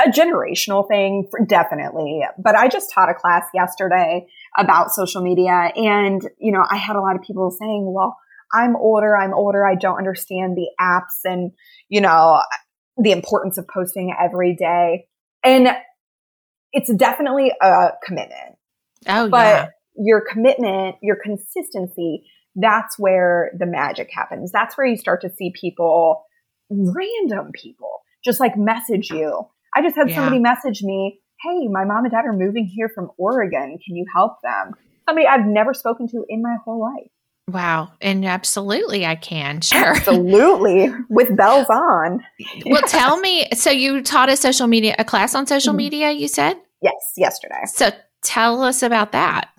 [0.04, 2.22] a generational thing, for, definitely.
[2.42, 4.26] But I just taught a class yesterday
[4.58, 8.16] about social media, and you know, I had a lot of people saying, "Well,
[8.52, 9.16] I'm older.
[9.16, 9.64] I'm older.
[9.64, 11.52] I don't understand the apps, and
[11.88, 12.40] you know,
[13.02, 15.06] the importance of posting every day."
[15.42, 15.68] And
[16.72, 18.56] it's definitely a commitment.
[19.08, 19.66] Oh, but yeah.
[19.96, 22.24] Your commitment, your consistency
[22.56, 24.50] that's where the magic happens.
[24.52, 26.24] That's where you start to see people,
[26.68, 29.46] random people, just like message you.
[29.74, 30.16] I just had yeah.
[30.16, 33.78] somebody message me, Hey, my mom and dad are moving here from Oregon.
[33.84, 34.74] Can you help them?
[35.08, 37.10] Somebody I've never spoken to in my whole life.
[37.52, 37.92] Wow.
[38.00, 39.60] And absolutely, I can.
[39.70, 39.96] Sure.
[39.96, 40.90] Absolutely.
[41.08, 42.24] With bells on.
[42.66, 43.46] well, tell me.
[43.54, 45.76] So, you taught a social media, a class on social mm-hmm.
[45.78, 46.56] media, you said?
[46.82, 47.62] Yes, yesterday.
[47.66, 47.90] So,
[48.22, 49.50] tell us about that.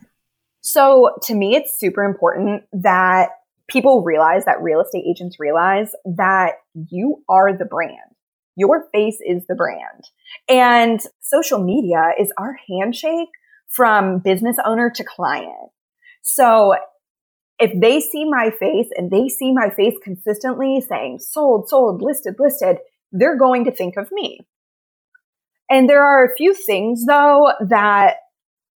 [0.62, 3.30] So to me, it's super important that
[3.68, 6.54] people realize that real estate agents realize that
[6.90, 7.98] you are the brand.
[8.56, 10.10] Your face is the brand.
[10.48, 13.30] And social media is our handshake
[13.70, 15.72] from business owner to client.
[16.22, 16.76] So
[17.62, 22.36] if they see my face and they see my face consistently saying sold, sold, listed,
[22.40, 22.78] listed,
[23.12, 24.40] they're going to think of me.
[25.70, 28.16] And there are a few things though that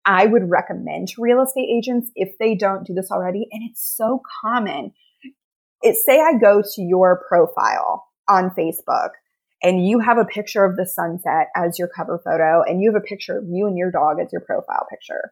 [0.06, 3.48] I would recommend to real estate agents if they don't do this already.
[3.52, 4.92] And it's so common.
[5.82, 9.10] It say I go to your profile on Facebook
[9.64, 13.02] and you have a picture of the sunset as your cover photo and you have
[13.02, 15.32] a picture of you and your dog as your profile picture.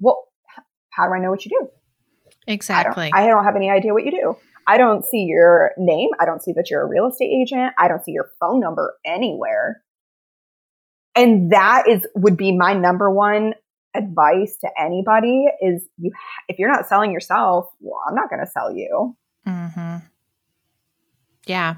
[0.00, 0.24] Well,
[0.88, 1.68] how do I know what you do?
[2.46, 3.10] Exactly.
[3.14, 4.36] I don't, I don't have any idea what you do.
[4.66, 6.10] I don't see your name.
[6.20, 7.74] I don't see that you're a real estate agent.
[7.78, 9.82] I don't see your phone number anywhere.
[11.14, 13.54] And that is, would be my number one
[13.94, 16.12] advice to anybody is you,
[16.48, 19.16] if you're not selling yourself, well, I'm not going to sell you.
[19.46, 20.06] Mm-hmm.
[21.46, 21.74] Yeah.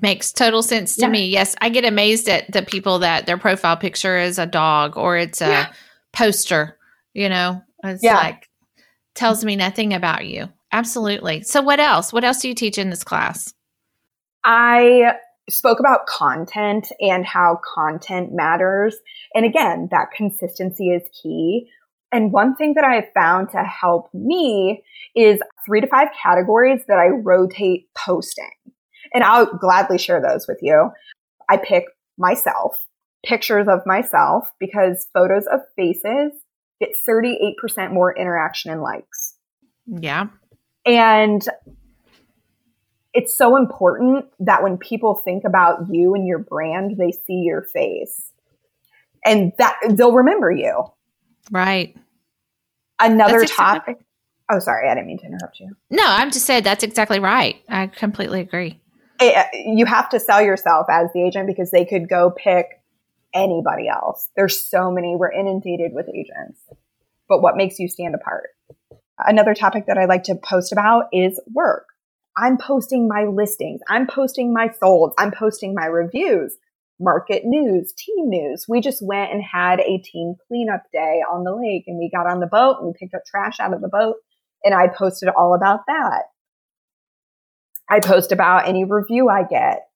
[0.00, 1.08] Makes total sense to yeah.
[1.08, 1.26] me.
[1.28, 1.54] Yes.
[1.60, 5.42] I get amazed at the people that their profile picture is a dog or it's
[5.42, 5.72] a yeah.
[6.12, 6.78] poster,
[7.12, 8.16] you know, it's yeah.
[8.16, 8.48] like,
[9.14, 10.48] tells me nothing about you.
[10.72, 11.42] Absolutely.
[11.42, 12.12] So, what else?
[12.12, 13.52] What else do you teach in this class?
[14.44, 15.14] I
[15.50, 18.96] spoke about content and how content matters.
[19.34, 21.68] And again, that consistency is key.
[22.10, 24.82] And one thing that I have found to help me
[25.16, 28.50] is three to five categories that I rotate posting.
[29.14, 30.90] And I'll gladly share those with you.
[31.48, 31.84] I pick
[32.18, 32.86] myself,
[33.24, 36.32] pictures of myself, because photos of faces
[36.82, 39.34] get 38% more interaction and likes.
[39.86, 40.26] Yeah.
[40.84, 41.42] And
[43.14, 47.62] it's so important that when people think about you and your brand, they see your
[47.62, 48.32] face
[49.24, 50.84] and that they'll remember you.
[51.50, 51.96] Right.
[52.98, 53.80] Another that's topic.
[53.80, 54.06] Exactly.
[54.50, 54.88] Oh, sorry.
[54.88, 55.74] I didn't mean to interrupt you.
[55.90, 57.56] No, I'm just saying that's exactly right.
[57.68, 58.80] I completely agree.
[59.20, 62.81] It, you have to sell yourself as the agent because they could go pick
[63.34, 64.28] anybody else.
[64.36, 65.16] There's so many.
[65.16, 66.60] We're inundated with agents.
[67.28, 68.48] But what makes you stand apart?
[69.18, 71.86] Another topic that I like to post about is work.
[72.36, 73.80] I'm posting my listings.
[73.88, 75.12] I'm posting my solds.
[75.18, 76.56] I'm posting my reviews,
[76.98, 78.64] market news, team news.
[78.68, 82.26] We just went and had a team cleanup day on the lake and we got
[82.26, 84.16] on the boat and we picked up trash out of the boat
[84.64, 86.24] and I posted all about that.
[87.88, 89.86] I post about any review I get.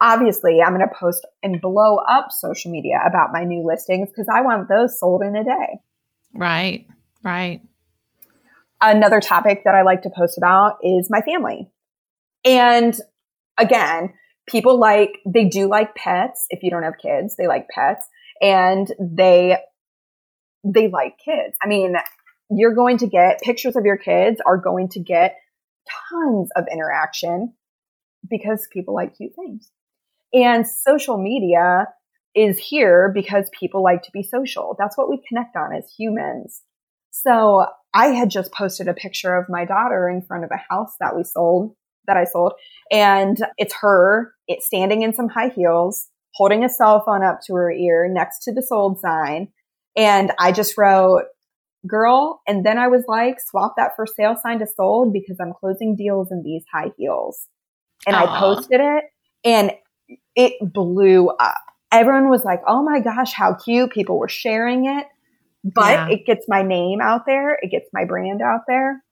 [0.00, 4.28] Obviously I'm going to post and blow up social media about my new listings because
[4.32, 5.80] I want those sold in a day.
[6.34, 6.86] Right.
[7.22, 7.62] Right.
[8.80, 11.68] Another topic that I like to post about is my family.
[12.44, 12.96] And
[13.58, 14.14] again,
[14.46, 16.46] people like, they do like pets.
[16.50, 18.06] If you don't have kids, they like pets
[18.40, 19.56] and they,
[20.64, 21.56] they like kids.
[21.62, 21.96] I mean,
[22.50, 25.36] you're going to get pictures of your kids are going to get
[26.10, 27.52] tons of interaction
[28.28, 29.70] because people like cute things.
[30.32, 31.86] And social media
[32.34, 34.76] is here because people like to be social.
[34.78, 36.62] That's what we connect on as humans.
[37.10, 40.94] So I had just posted a picture of my daughter in front of a house
[41.00, 41.74] that we sold,
[42.06, 42.52] that I sold.
[42.92, 47.54] And it's her, it's standing in some high heels, holding a cell phone up to
[47.54, 49.48] her ear next to the sold sign.
[49.96, 51.24] And I just wrote,
[51.86, 52.40] girl.
[52.46, 55.96] And then I was like, swap that for sale sign to sold because I'm closing
[55.96, 57.46] deals in these high heels.
[58.06, 58.28] And Aww.
[58.28, 59.04] I posted it
[59.44, 59.72] and
[60.34, 61.58] it blew up.
[61.90, 63.90] Everyone was like, oh my gosh, how cute.
[63.90, 65.06] People were sharing it
[65.64, 66.08] but yeah.
[66.08, 67.58] it gets my name out there.
[67.62, 69.02] It gets my brand out there.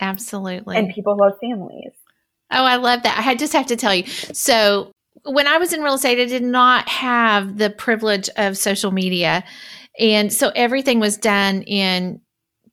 [0.00, 0.76] Absolutely.
[0.76, 1.92] And people love families.
[2.50, 3.24] Oh, I love that.
[3.26, 4.06] I just have to tell you.
[4.06, 4.92] So,
[5.24, 9.42] when I was in real estate, I did not have the privilege of social media.
[9.98, 12.20] And so everything was done in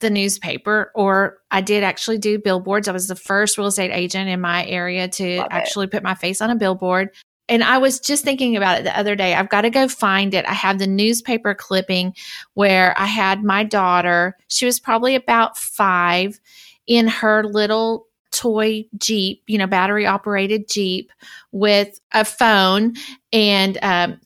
[0.01, 2.87] the newspaper, or I did actually do billboards.
[2.87, 5.91] I was the first real estate agent in my area to love actually it.
[5.91, 7.09] put my face on a billboard
[7.53, 9.35] and I was just thinking about it the other day.
[9.35, 10.43] I've got to go find it.
[10.47, 12.15] I have the newspaper clipping
[12.55, 14.35] where I had my daughter.
[14.47, 16.39] She was probably about five
[16.87, 21.11] in her little toy Jeep, you know, battery operated Jeep
[21.51, 22.95] with a phone.
[23.31, 23.75] And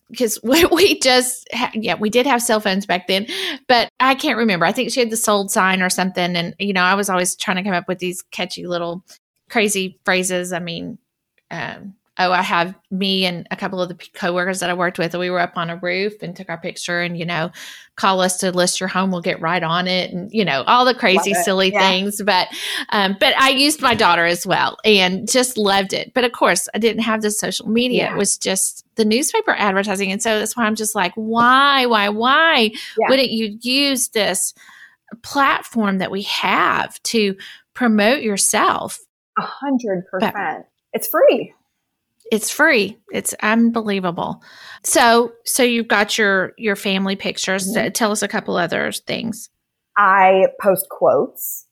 [0.09, 3.27] because um, we, we, just, ha- yeah, we did have cell phones back then,
[3.67, 4.65] but I can't remember.
[4.65, 6.37] I think she had the sold sign or something.
[6.37, 9.03] And, you know, I was always trying to come up with these catchy little
[9.49, 10.53] crazy phrases.
[10.53, 10.97] I mean,
[11.51, 15.15] um, oh, I have me and a couple of the coworkers that I worked with.
[15.15, 17.51] We were up on a roof and took our picture, and you know,
[17.95, 19.11] call us to list your home.
[19.11, 21.79] We'll get right on it, and you know, all the crazy, silly yeah.
[21.79, 22.21] things.
[22.23, 22.47] But,
[22.89, 26.13] um, but I used my daughter as well, and just loved it.
[26.13, 28.05] But of course, I didn't have the social media.
[28.05, 28.13] Yeah.
[28.13, 32.09] It was just the newspaper advertising, and so that's why I'm just like, why, why,
[32.09, 33.09] why yeah.
[33.09, 34.53] wouldn't you use this
[35.21, 37.35] platform that we have to
[37.73, 38.99] promote yourself?
[39.37, 40.65] A hundred percent.
[40.93, 41.53] It's free
[42.31, 42.97] it's free.
[43.11, 44.41] It's unbelievable.
[44.83, 47.67] So so you've got your your family pictures.
[47.67, 47.91] Mm-hmm.
[47.91, 49.49] tell us a couple other things.
[49.97, 51.65] I post quotes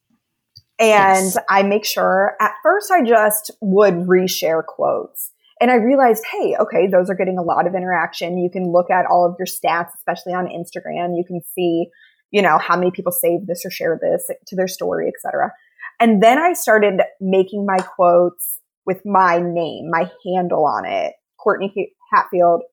[0.78, 1.38] and yes.
[1.50, 6.86] i make sure at first i just would reshare quotes and i realized hey okay
[6.88, 8.38] those are getting a lot of interaction.
[8.38, 11.16] You can look at all of your stats especially on instagram.
[11.16, 11.88] You can see
[12.32, 15.52] you know how many people save this or share this to their story etc
[16.00, 18.55] and then i started making my quotes
[18.86, 22.64] with my name, my handle on it, Courtney Hatfield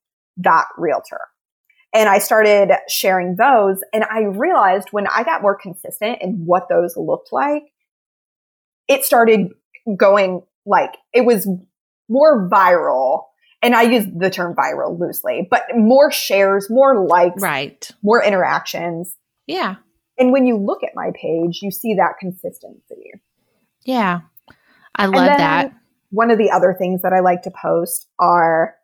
[0.40, 1.20] dot realtor.
[1.94, 6.68] And I started sharing those and I realized when I got more consistent in what
[6.68, 7.64] those looked like,
[8.88, 9.48] it started
[9.96, 11.46] going like it was
[12.08, 13.24] more viral.
[13.60, 17.88] And I use the term viral loosely, but more shares, more likes, Right.
[18.02, 19.16] more interactions.
[19.46, 19.76] Yeah.
[20.18, 23.12] And when you look at my page, you see that consistency.
[23.84, 24.20] Yeah.
[24.94, 25.72] I love that.
[26.12, 28.74] One of the other things that I like to post are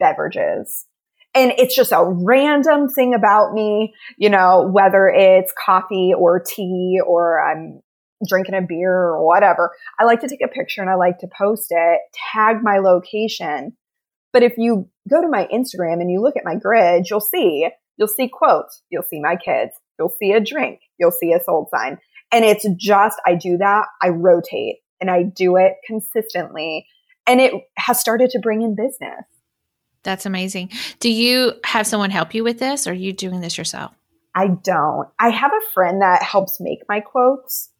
[0.00, 0.84] beverages.
[1.32, 6.98] And it's just a random thing about me, you know, whether it's coffee or tea
[7.06, 7.82] or I'm
[8.26, 9.70] drinking a beer or whatever.
[10.00, 12.00] I like to take a picture and I like to post it,
[12.32, 13.76] tag my location.
[14.32, 17.68] But if you go to my Instagram and you look at my grid, you'll see,
[17.96, 21.68] you'll see quotes, you'll see my kids, you'll see a drink, you'll see a sold
[21.70, 21.98] sign.
[22.32, 26.86] And it's just, I do that, I rotate and I do it consistently.
[27.26, 29.24] And it has started to bring in business.
[30.02, 30.70] That's amazing.
[31.00, 33.92] Do you have someone help you with this or are you doing this yourself?
[34.34, 35.08] I don't.
[35.18, 37.70] I have a friend that helps make my quotes.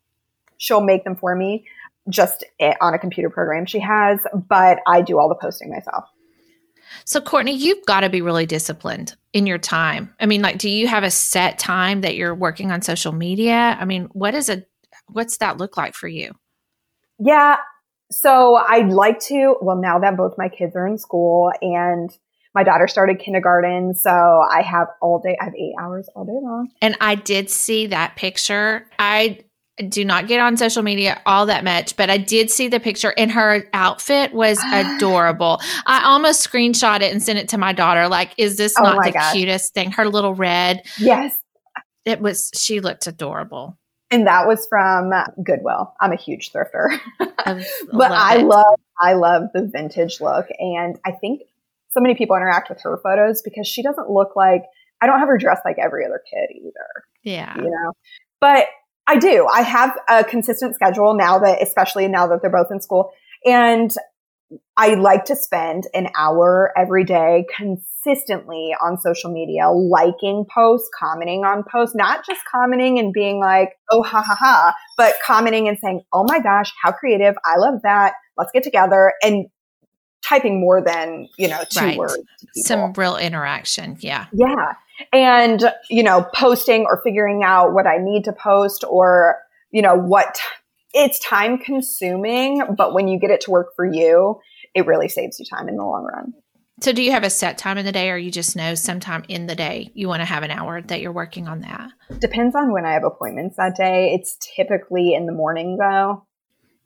[0.58, 1.66] She'll make them for me
[2.08, 2.44] just
[2.80, 6.04] on a computer program she has, but I do all the posting myself.
[7.04, 10.14] So, Courtney, you've got to be really disciplined in your time.
[10.18, 13.76] I mean, like, do you have a set time that you're working on social media?
[13.78, 14.64] I mean, what is a
[15.08, 16.32] what's that look like for you?
[17.18, 17.56] Yeah.
[18.10, 22.10] So I'd like to, well, now that both my kids are in school and
[22.54, 26.38] my daughter started kindergarten, so I have all day, I have eight hours all day
[26.40, 26.68] long.
[26.80, 28.86] And I did see that picture.
[28.98, 29.40] I
[29.90, 33.12] do not get on social media all that much, but I did see the picture
[33.18, 35.60] and her outfit was adorable.
[35.84, 38.08] I almost screenshot it and sent it to my daughter.
[38.08, 39.32] Like, is this Oh not the gosh.
[39.32, 39.90] cutest thing?
[39.90, 40.82] Her little red.
[40.98, 41.36] Yes.
[42.06, 43.76] It was, she looked adorable.
[44.10, 45.92] And that was from Goodwill.
[46.00, 46.98] I'm a huge thrifter.
[47.92, 48.44] But I it.
[48.44, 51.42] love I love the vintage look and I think
[51.90, 54.62] so many people interact with her photos because she doesn't look like
[55.00, 57.54] I don't have her dressed like every other kid either, Yeah.
[57.56, 57.92] you know.
[58.40, 58.66] But
[59.06, 59.46] I do.
[59.46, 63.12] I have a consistent schedule now that especially now that they're both in school
[63.44, 63.92] and
[64.76, 71.44] I like to spend an hour every day consistently on social media, liking posts, commenting
[71.44, 75.78] on posts, not just commenting and being like, oh, ha, ha, ha, but commenting and
[75.78, 77.34] saying, oh my gosh, how creative.
[77.44, 78.14] I love that.
[78.36, 79.46] Let's get together and
[80.22, 81.98] typing more than, you know, two Right.
[81.98, 82.18] words.
[82.54, 83.96] Some real interaction.
[84.00, 84.26] Yeah.
[84.32, 84.74] Yeah.
[85.12, 89.38] And, you know, posting or figuring out what I need to post or,
[89.70, 90.38] you know, what
[90.96, 94.40] it's time consuming, but when you get it to work for you,
[94.74, 96.32] it really saves you time in the long run.
[96.80, 99.24] So, do you have a set time in the day, or you just know sometime
[99.28, 101.90] in the day you want to have an hour that you're working on that?
[102.18, 104.12] Depends on when I have appointments that day.
[104.14, 106.26] It's typically in the morning though.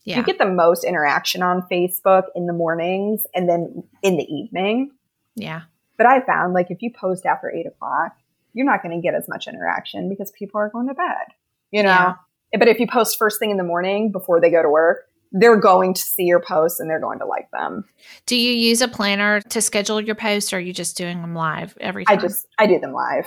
[0.05, 0.19] Yeah.
[0.19, 4.91] You get the most interaction on Facebook in the mornings and then in the evening.
[5.35, 5.63] yeah.
[5.97, 8.13] But I found like if you post after eight o'clock,
[8.55, 11.35] you're not going to get as much interaction because people are going to bed,
[11.71, 11.91] you know?
[11.91, 12.15] Yeah.
[12.53, 15.57] But if you post first thing in the morning before they go to work, they're
[15.61, 17.85] going to see your posts and they're going to like them.
[18.27, 21.35] Do you use a planner to schedule your posts, or are you just doing them
[21.35, 22.19] live every time?
[22.19, 23.27] I just, I do them live.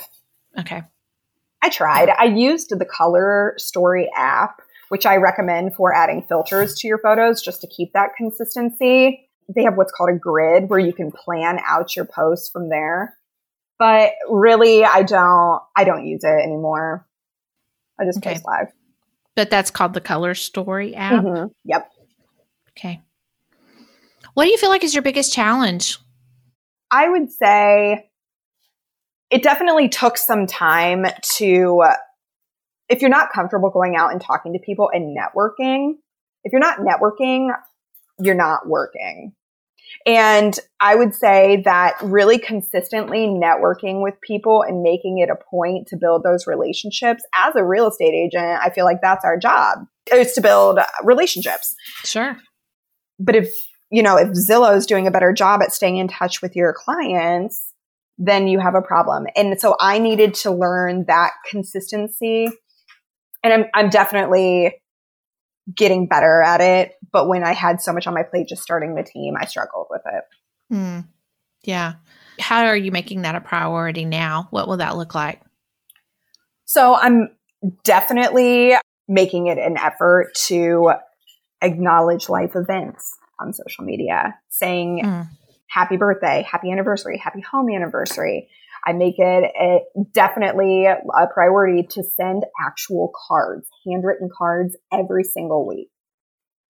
[0.59, 0.83] okay.
[1.62, 2.09] I tried.
[2.09, 7.41] I used the Color Story app, which I recommend for adding filters to your photos
[7.41, 9.29] just to keep that consistency.
[9.55, 13.17] They have what's called a grid where you can plan out your posts from there.
[13.79, 17.07] But really, I don't, I don't use it anymore.
[17.97, 18.33] I just Okay.
[18.33, 18.67] post live.
[19.35, 21.23] But that's called the Color Story app.
[21.23, 21.51] Mhm.
[21.65, 21.91] Yep.
[22.71, 23.01] Okay.
[24.33, 25.97] What do you feel like is your biggest challenge?
[26.91, 28.09] I would say
[29.29, 31.05] it definitely took some time
[31.37, 31.83] to,
[32.89, 35.93] if you're not comfortable going out and talking to people and networking,
[36.43, 37.49] if you're not networking,
[38.19, 39.33] you're not working.
[40.06, 45.88] And I would say that really consistently networking with people and making it a point
[45.88, 49.86] to build those relationships as a real estate agent, I feel like that's our job
[50.12, 51.75] is to build relationships.
[52.03, 52.38] Sure.
[53.19, 53.53] but if
[53.89, 56.73] you know if zillow is doing a better job at staying in touch with your
[56.73, 57.73] clients
[58.19, 59.25] then you have a problem.
[59.36, 62.49] And so i needed to learn that consistency.
[63.43, 64.75] And i'm, I'm definitely
[65.76, 68.95] getting better at it but when i had so much on my plate just starting
[68.95, 70.23] the team i struggled with it
[70.69, 70.99] Hmm.
[71.63, 71.93] Yeah.
[72.39, 74.47] How are you making that a priority now?
[74.49, 75.41] What will that look like?
[76.66, 77.30] so i'm
[77.84, 78.74] definitely
[79.07, 80.91] making it an effort to
[81.61, 85.28] acknowledge life events on social media saying Mm.
[85.70, 88.49] happy birthday, happy anniversary, happy home anniversary.
[88.86, 89.79] I make it a,
[90.11, 95.89] definitely a priority to send actual cards, handwritten cards every single week.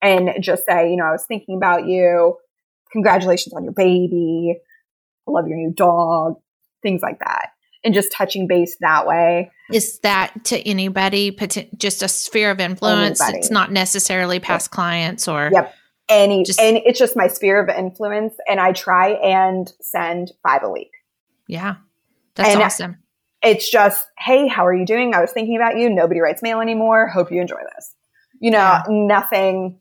[0.01, 2.37] And just say, you know, I was thinking about you.
[2.91, 4.57] Congratulations on your baby.
[5.27, 6.35] I love your new dog.
[6.83, 7.51] Things like that.
[7.83, 9.51] and just touching base that way.
[9.71, 11.37] Is that to anybody,
[11.77, 13.19] just a sphere of influence?
[13.21, 13.39] Anybody.
[13.39, 14.71] It's not necessarily past yep.
[14.71, 15.49] clients or.
[15.51, 15.75] Yep.
[16.09, 18.35] Any, just, and it's just my sphere of influence.
[18.47, 20.91] And I try and send five a week.
[21.47, 21.75] Yeah.
[22.35, 22.97] That's and awesome.
[23.41, 25.13] It's just, hey, how are you doing?
[25.13, 25.89] I was thinking about you.
[25.89, 27.07] Nobody writes mail anymore.
[27.07, 27.93] Hope you enjoy this.
[28.39, 28.83] You know, yeah.
[28.87, 29.79] nothing.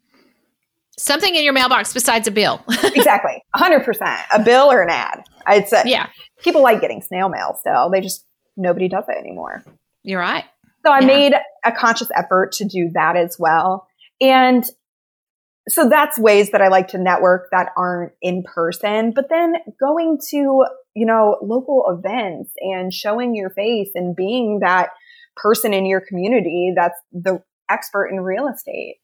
[0.99, 2.63] Something in your mailbox besides a bill.
[2.85, 3.43] exactly.
[3.57, 4.19] 100%.
[4.33, 5.25] A bill or an ad.
[5.47, 5.83] I'd say.
[5.87, 6.09] Yeah.
[6.43, 7.89] People like getting snail mail still.
[7.91, 8.27] They just,
[8.57, 9.65] nobody does it anymore.
[10.03, 10.45] You're right.
[10.85, 11.07] So I yeah.
[11.07, 11.35] made
[11.65, 13.87] a conscious effort to do that as well.
[14.21, 14.65] And
[15.69, 20.19] so that's ways that I like to network that aren't in person, but then going
[20.31, 24.91] to, you know, local events and showing your face and being that
[25.37, 28.97] person in your community that's the expert in real estate.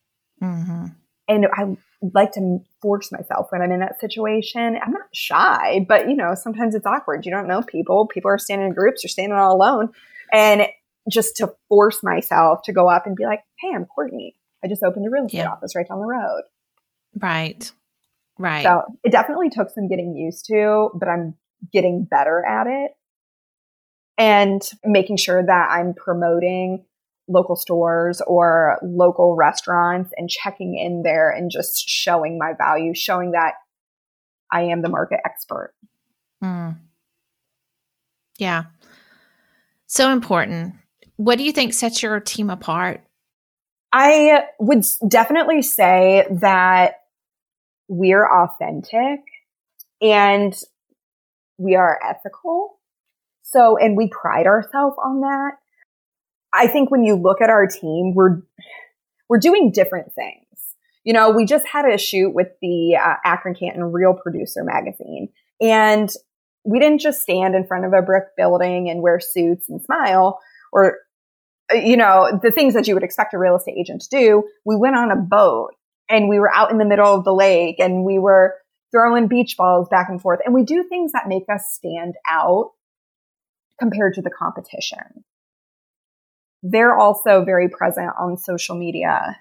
[0.42, 0.86] Mm-hmm.
[1.28, 4.78] And I like to force myself when I'm in that situation.
[4.82, 7.26] I'm not shy, but you know, sometimes it's awkward.
[7.26, 8.06] You don't know people.
[8.06, 9.90] People are standing in groups, you're standing all alone.
[10.32, 10.68] And
[11.10, 14.36] just to force myself to go up and be like, Hey, I'm Courtney.
[14.62, 15.50] I just opened a real estate yeah.
[15.50, 16.42] office right down the road.
[17.16, 17.70] Right.
[18.38, 18.62] Right.
[18.62, 21.34] So it definitely took some getting used to, but I'm
[21.72, 22.92] getting better at it
[24.16, 26.84] and making sure that I'm promoting
[27.28, 33.32] local stores or local restaurants and checking in there and just showing my value, showing
[33.32, 33.54] that
[34.50, 35.74] I am the market expert.
[36.42, 36.78] Mm.
[38.38, 38.64] Yeah.
[39.86, 40.74] So important.
[41.16, 43.02] What do you think sets your team apart?
[43.92, 47.00] I would definitely say that
[47.88, 49.20] we're authentic
[50.00, 50.54] and
[51.58, 52.78] we are ethical.
[53.42, 55.52] So, and we pride ourselves on that.
[56.52, 58.42] I think when you look at our team, we're,
[59.28, 60.44] we're doing different things.
[61.04, 65.28] You know, we just had a shoot with the uh, Akron Canton Real Producer magazine
[65.60, 66.10] and
[66.64, 70.38] we didn't just stand in front of a brick building and wear suits and smile
[70.72, 70.98] or
[71.72, 74.44] you know, the things that you would expect a real estate agent to do.
[74.64, 75.74] We went on a boat
[76.08, 78.54] and we were out in the middle of the lake and we were
[78.90, 80.40] throwing beach balls back and forth.
[80.44, 82.72] And we do things that make us stand out
[83.78, 85.24] compared to the competition.
[86.62, 89.38] They're also very present on social media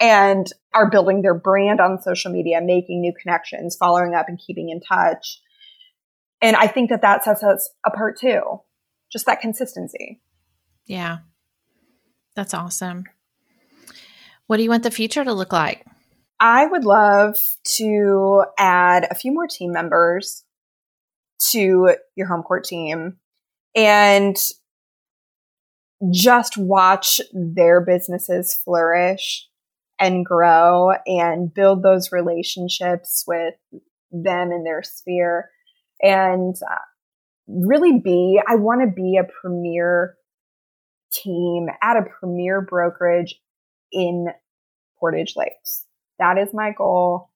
[0.00, 4.70] and are building their brand on social media, making new connections, following up and keeping
[4.70, 5.40] in touch.
[6.40, 8.60] And I think that that sets us apart too.
[9.10, 10.20] Just that consistency.
[10.86, 11.18] Yeah.
[12.34, 13.04] That's awesome.
[14.46, 15.84] What do you want the future to look like?
[16.38, 17.38] I would love
[17.76, 20.44] to add a few more team members
[21.50, 23.16] to your home court team
[23.74, 24.36] and
[26.12, 29.48] just watch their businesses flourish
[29.98, 33.54] and grow and build those relationships with
[34.12, 35.50] them in their sphere
[36.02, 36.76] and uh,
[37.48, 40.16] really be, I want to be a premier
[41.12, 43.40] team at a premier brokerage
[43.90, 44.28] in
[45.00, 45.85] Portage Lakes.
[46.18, 47.30] That is my goal.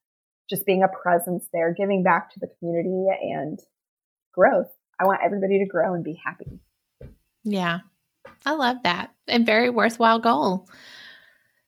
[0.49, 3.59] Just being a presence there, giving back to the community and
[4.35, 4.71] growth.
[4.99, 6.61] I want everybody to grow and be happy.
[7.45, 7.81] Yeah,
[8.45, 9.13] I love that.
[9.29, 10.69] And very worthwhile goal.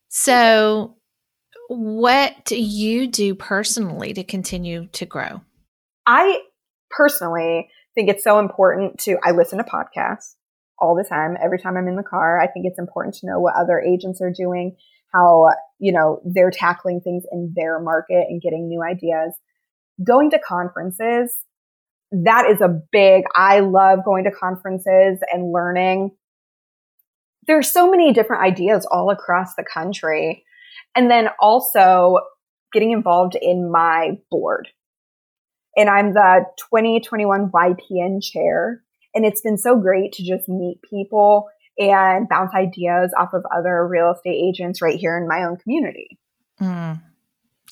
[0.08, 0.96] So,
[1.68, 5.40] what do you do personally to continue to grow?
[6.06, 6.42] I
[6.90, 10.34] personally think it's so important to, I listen to podcasts
[10.78, 11.36] all the time.
[11.42, 14.20] Every time I'm in the car, I think it's important to know what other agents
[14.20, 14.76] are doing,
[15.12, 15.48] how,
[15.78, 19.34] you know, they're tackling things in their market and getting new ideas.
[20.04, 21.36] Going to conferences,
[22.10, 26.12] that is a big, I love going to conferences and learning.
[27.46, 30.44] There's so many different ideas all across the country.
[30.94, 32.18] And then also
[32.72, 34.68] getting involved in my board.
[35.76, 38.82] And I'm the 2021 YPN chair.
[39.14, 41.48] And it's been so great to just meet people
[41.78, 46.18] and bounce ideas off of other real estate agents right here in my own community.
[46.60, 47.00] Mm.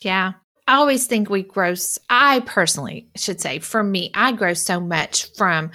[0.00, 0.32] Yeah.
[0.66, 1.74] I always think we grow,
[2.08, 5.72] I personally should say, for me, I grow so much from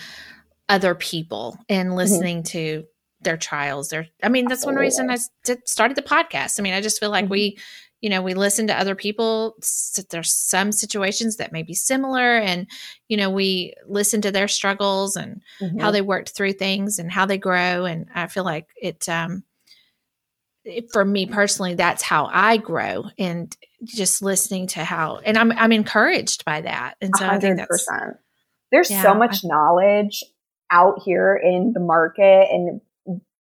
[0.69, 1.97] other people and mm-hmm.
[1.97, 2.57] listening mm-hmm.
[2.57, 2.84] to
[3.21, 3.89] their trials.
[3.89, 5.17] Their, I mean, that's one reason I
[5.65, 6.59] started the podcast.
[6.59, 7.32] I mean, I just feel like mm-hmm.
[7.32, 7.57] we
[8.06, 9.56] you know, we listen to other people.
[10.12, 12.68] There's some situations that may be similar, and
[13.08, 15.80] you know, we listen to their struggles and mm-hmm.
[15.80, 17.86] how they worked through things and how they grow.
[17.86, 19.43] And I feel like it, um,
[20.64, 25.51] it, for me personally, that's how I grow, and just listening to how, and I'm
[25.53, 26.97] I'm encouraged by that.
[27.01, 27.30] And so 100%.
[27.32, 27.88] I think that's
[28.72, 30.24] there's yeah, so much I, knowledge
[30.70, 32.82] out here in the market and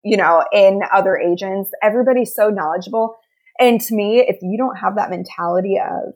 [0.05, 3.17] you know in other agents everybody's so knowledgeable
[3.59, 6.15] and to me, if you don't have that mentality of,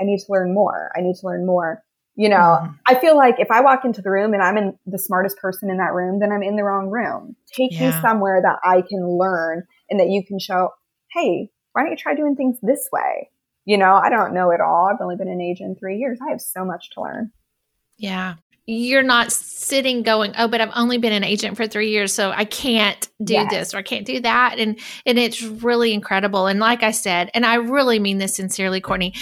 [0.00, 1.82] I need to learn more, I need to learn more,
[2.18, 2.72] You know, mm-hmm.
[2.88, 5.70] I feel like if I walk into the room and I'm in the smartest person
[5.70, 7.36] in that room, then I'm in the wrong room.
[7.56, 7.94] Take yeah.
[7.94, 10.70] me somewhere that I can learn and that you can show,
[11.12, 13.30] hey, why don't you try doing things this way?
[13.66, 14.88] You know, I don't know it all.
[14.92, 16.18] I've only been an agent three years.
[16.20, 17.30] I have so much to learn.
[17.98, 18.36] Yeah
[18.70, 22.30] you're not sitting going, oh, but I've only been an agent for three years, so
[22.30, 23.50] I can't do yes.
[23.50, 24.58] this or I can't do that.
[24.58, 26.46] And and it's really incredible.
[26.46, 29.14] And like I said, and I really mean this sincerely, Courtney,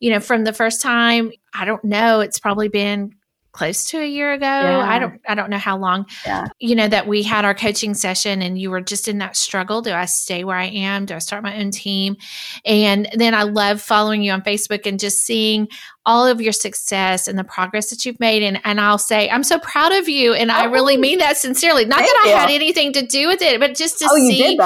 [0.00, 3.14] you know, from the first time, I don't know, it's probably been
[3.54, 4.44] close to a year ago.
[4.44, 4.80] Yeah.
[4.80, 6.06] I don't I don't know how long.
[6.26, 6.48] Yeah.
[6.58, 9.80] You know that we had our coaching session and you were just in that struggle.
[9.80, 11.06] Do I stay where I am?
[11.06, 12.16] Do I start my own team?
[12.64, 15.68] And then I love following you on Facebook and just seeing
[16.04, 19.44] all of your success and the progress that you've made and and I'll say I'm
[19.44, 21.84] so proud of you and oh, I really mean that sincerely.
[21.84, 22.36] Not that I you.
[22.36, 24.58] had anything to do with it, but just to oh, see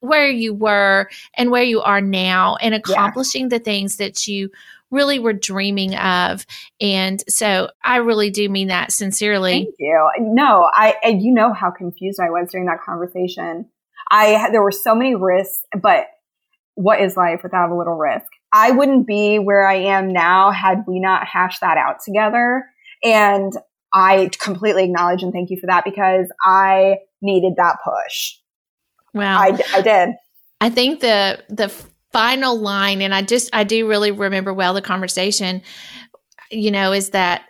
[0.00, 3.56] where you were and where you are now and accomplishing yeah.
[3.56, 4.50] the things that you
[4.94, 6.46] really were dreaming of.
[6.80, 9.64] And so I really do mean that sincerely.
[9.64, 10.10] Thank you.
[10.20, 13.68] No, I, you know how confused I was during that conversation.
[14.10, 16.06] I, there were so many risks, but
[16.74, 18.26] what is life without a little risk?
[18.52, 22.64] I wouldn't be where I am now had we not hashed that out together.
[23.02, 23.52] And
[23.92, 28.34] I completely acknowledge and thank you for that because I needed that push.
[29.12, 29.38] Wow.
[29.38, 30.14] I, I did.
[30.60, 31.72] I think the, the
[32.14, 35.60] final line, and I just, I do really remember well the conversation,
[36.50, 37.42] you know, is that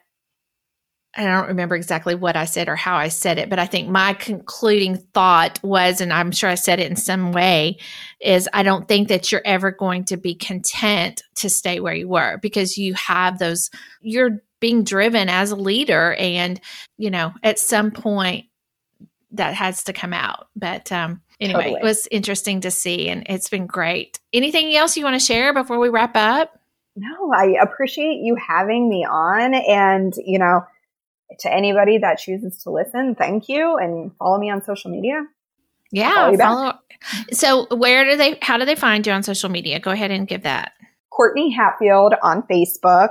[1.16, 3.88] I don't remember exactly what I said or how I said it, but I think
[3.88, 7.78] my concluding thought was, and I'm sure I said it in some way,
[8.20, 12.08] is I don't think that you're ever going to be content to stay where you
[12.08, 16.14] were because you have those, you're being driven as a leader.
[16.14, 16.60] And,
[16.96, 18.46] you know, at some point
[19.32, 20.48] that has to come out.
[20.56, 21.80] But um, anyway, totally.
[21.80, 24.20] it was interesting to see and it's been great.
[24.32, 26.58] Anything else you want to share before we wrap up?
[26.96, 29.54] No, I appreciate you having me on.
[29.54, 30.62] And, you know,
[31.40, 35.22] to anybody that chooses to listen, thank you and follow me on social media.
[35.90, 36.74] Yeah, follow.
[37.32, 39.78] So, where do they, how do they find you on social media?
[39.78, 40.72] Go ahead and give that.
[41.10, 43.10] Courtney Hatfield on Facebook.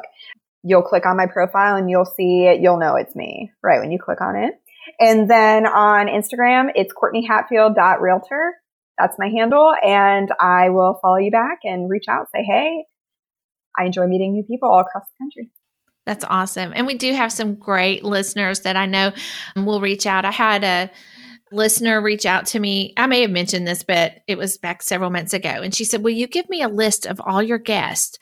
[0.63, 2.61] You'll click on my profile and you'll see it.
[2.61, 4.55] You'll know it's me right when you click on it.
[4.99, 8.53] And then on Instagram, it's courtneyhatfield.realtor.
[8.97, 9.73] That's my handle.
[9.83, 12.85] And I will follow you back and reach out, say, hey,
[13.77, 15.51] I enjoy meeting new people all across the country.
[16.05, 16.73] That's awesome.
[16.75, 19.13] And we do have some great listeners that I know
[19.55, 20.25] will reach out.
[20.25, 20.91] I had a
[21.53, 22.93] listener reach out to me.
[22.97, 25.49] I may have mentioned this, but it was back several months ago.
[25.49, 28.17] And she said, Will you give me a list of all your guests?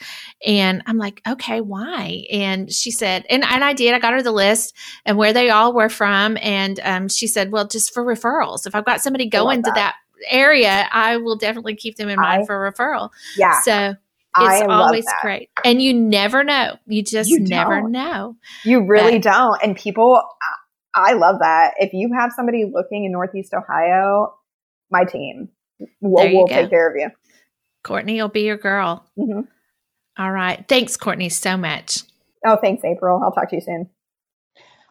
[0.45, 2.25] And I'm like, Okay, why?
[2.31, 3.93] And she said, and, and I did.
[3.93, 4.75] I got her the list
[5.05, 6.37] and where they all were from.
[6.41, 8.67] And um, she said, Well, just for referrals.
[8.67, 9.69] If I've got somebody going that.
[9.69, 9.95] to that
[10.29, 13.09] area, I will definitely keep them in mind I, for referral.
[13.37, 13.59] Yeah.
[13.61, 13.95] So
[14.37, 15.49] it's always great.
[15.65, 16.77] And you never know.
[16.85, 18.37] You just you never know.
[18.63, 19.63] You really but, don't.
[19.63, 20.21] And people,
[20.93, 21.75] I love that.
[21.79, 24.35] If you have somebody looking in Northeast Ohio,
[24.89, 25.49] my team
[26.01, 27.09] will we'll take care of you.
[27.83, 29.05] Courtney will be your girl.
[29.17, 29.41] Mm-hmm.
[30.17, 30.63] All right.
[30.67, 31.99] Thanks, Courtney, so much.
[32.45, 33.21] Oh, thanks, April.
[33.23, 33.89] I'll talk to you soon.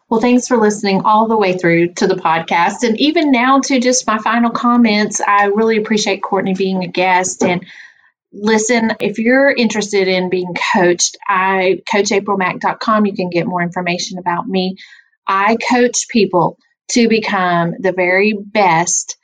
[0.08, 2.82] Well, thanks for listening all the way through to the podcast.
[2.82, 7.44] And even now to just my final comments, I really appreciate Courtney being a guest.
[7.44, 7.64] And
[8.32, 13.06] listen, if you're interested in being coached, I coachaprilmack.com.
[13.06, 14.76] You can get more information about me.
[15.26, 16.58] I coach people
[16.90, 19.16] to become the very best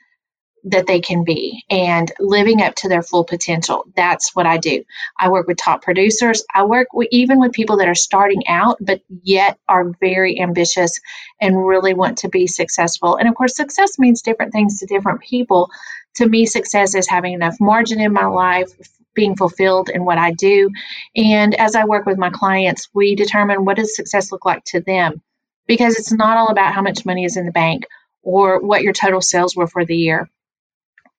[0.69, 3.85] that they can be and living up to their full potential.
[3.95, 4.83] That's what I do.
[5.17, 6.43] I work with top producers.
[6.53, 10.99] I work with, even with people that are starting out, but yet are very ambitious
[11.39, 13.15] and really want to be successful.
[13.15, 15.69] And of course, success means different things to different people.
[16.15, 18.69] To me, success is having enough margin in my life,
[19.13, 20.69] being fulfilled in what I do.
[21.15, 24.81] And as I work with my clients, we determine what does success look like to
[24.81, 25.21] them
[25.67, 27.85] because it's not all about how much money is in the bank
[28.23, 30.29] or what your total sales were for the year.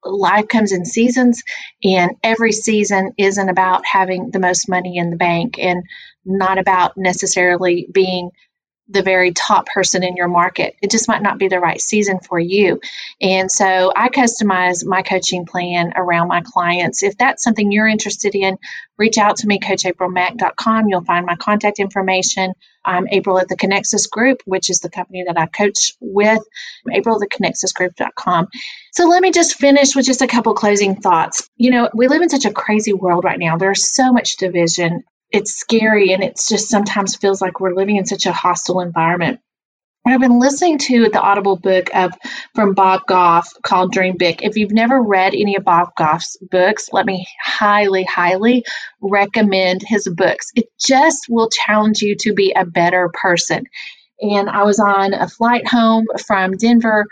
[0.04, 1.42] Life comes in seasons,
[1.82, 5.82] and every season isn't about having the most money in the bank and
[6.24, 8.30] not about necessarily being
[8.88, 10.74] the very top person in your market.
[10.80, 12.80] It just might not be the right season for you.
[13.20, 17.02] And so I customize my coaching plan around my clients.
[17.02, 18.56] If that's something you're interested in,
[18.96, 20.88] reach out to me, coachaprilmack.com.
[20.88, 22.54] You'll find my contact information.
[22.84, 26.42] I'm April at the Connexus Group, which is the company that I coach with,
[26.90, 28.48] April at the connexusgroup.com.
[28.92, 31.50] So let me just finish with just a couple closing thoughts.
[31.56, 33.58] You know, we live in such a crazy world right now.
[33.58, 38.06] There's so much division it's scary and it's just sometimes feels like we're living in
[38.06, 39.40] such a hostile environment.
[40.06, 42.12] I've been listening to the Audible book of
[42.54, 44.42] from Bob Goff called Dream Big.
[44.42, 48.64] If you've never read any of Bob Goff's books, let me highly, highly
[49.02, 50.50] recommend his books.
[50.54, 53.64] It just will challenge you to be a better person.
[54.20, 57.06] And I was on a flight home from Denver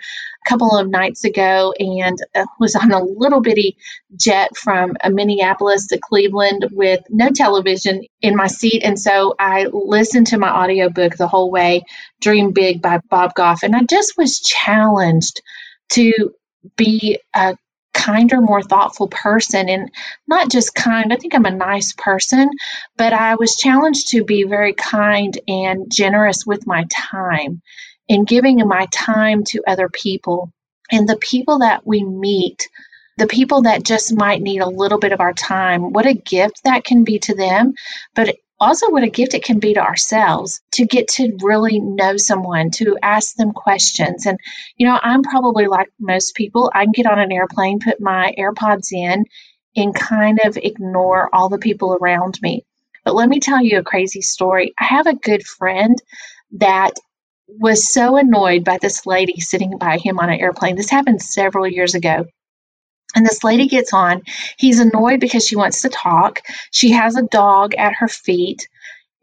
[0.46, 3.76] couple of nights ago and uh, was on a little bitty
[4.16, 8.82] jet from uh, Minneapolis to Cleveland with no television in my seat.
[8.84, 11.82] And so I listened to my audiobook the whole way,
[12.20, 13.62] Dream Big by Bob Goff.
[13.62, 15.42] And I just was challenged
[15.90, 16.34] to
[16.76, 17.56] be a
[17.92, 19.68] kinder, more thoughtful person.
[19.68, 19.90] And
[20.28, 22.50] not just kind, I think I'm a nice person,
[22.96, 27.62] but I was challenged to be very kind and generous with my time
[28.08, 30.52] and giving my time to other people.
[30.90, 32.68] And the people that we meet,
[33.16, 36.64] the people that just might need a little bit of our time, what a gift
[36.64, 37.74] that can be to them.
[38.14, 42.16] But also what a gift it can be to ourselves to get to really know
[42.16, 44.26] someone, to ask them questions.
[44.26, 44.38] And,
[44.76, 48.34] you know, I'm probably like most people, I can get on an airplane, put my
[48.38, 49.24] AirPods in,
[49.74, 52.64] and kind of ignore all the people around me.
[53.04, 54.74] But let me tell you a crazy story.
[54.78, 55.96] I have a good friend
[56.52, 56.94] that
[57.48, 60.76] was so annoyed by this lady sitting by him on an airplane.
[60.76, 62.26] This happened several years ago.
[63.14, 64.22] And this lady gets on.
[64.58, 66.40] He's annoyed because she wants to talk.
[66.70, 68.68] She has a dog at her feet.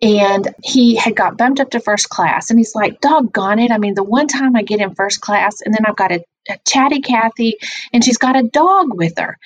[0.01, 2.49] And he had got bumped up to first class.
[2.49, 3.71] And he's like, doggone it.
[3.71, 6.24] I mean, the one time I get in first class, and then I've got a,
[6.49, 7.55] a chatty Kathy,
[7.93, 9.38] and she's got a dog with her.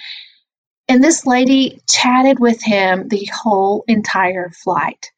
[0.87, 5.11] And this lady chatted with him the whole entire flight.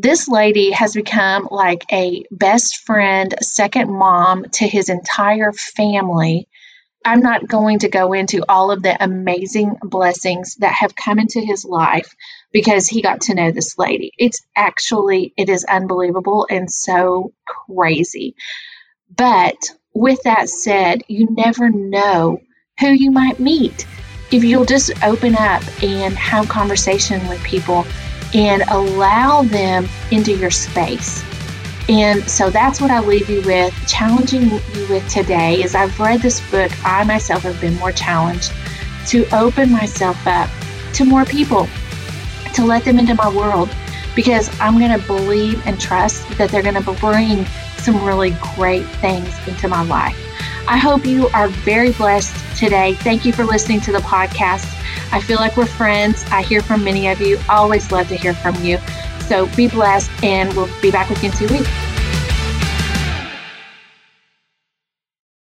[0.00, 6.46] This lady has become like a best friend, second mom to his entire family.
[7.04, 11.40] I'm not going to go into all of the amazing blessings that have come into
[11.40, 12.14] his life
[12.52, 14.12] because he got to know this lady.
[14.16, 18.36] It's actually it is unbelievable and so crazy.
[19.10, 19.56] But
[19.92, 22.38] with that said, you never know
[22.78, 23.84] who you might meet
[24.30, 27.84] if you'll just open up and have conversation with people
[28.34, 31.24] and allow them into your space.
[31.88, 35.62] And so that's what I leave you with, challenging you with today.
[35.62, 38.52] As I've read this book, I myself have been more challenged
[39.06, 40.50] to open myself up
[40.94, 41.66] to more people,
[42.54, 43.74] to let them into my world,
[44.14, 47.46] because I'm going to believe and trust that they're going to bring
[47.78, 50.27] some really great things into my life.
[50.68, 52.92] I hope you are very blessed today.
[52.96, 54.66] Thank you for listening to the podcast.
[55.10, 56.22] I feel like we're friends.
[56.30, 57.38] I hear from many of you.
[57.48, 58.78] Always love to hear from you.
[59.20, 61.97] So be blessed, and we'll be back with you in two weeks.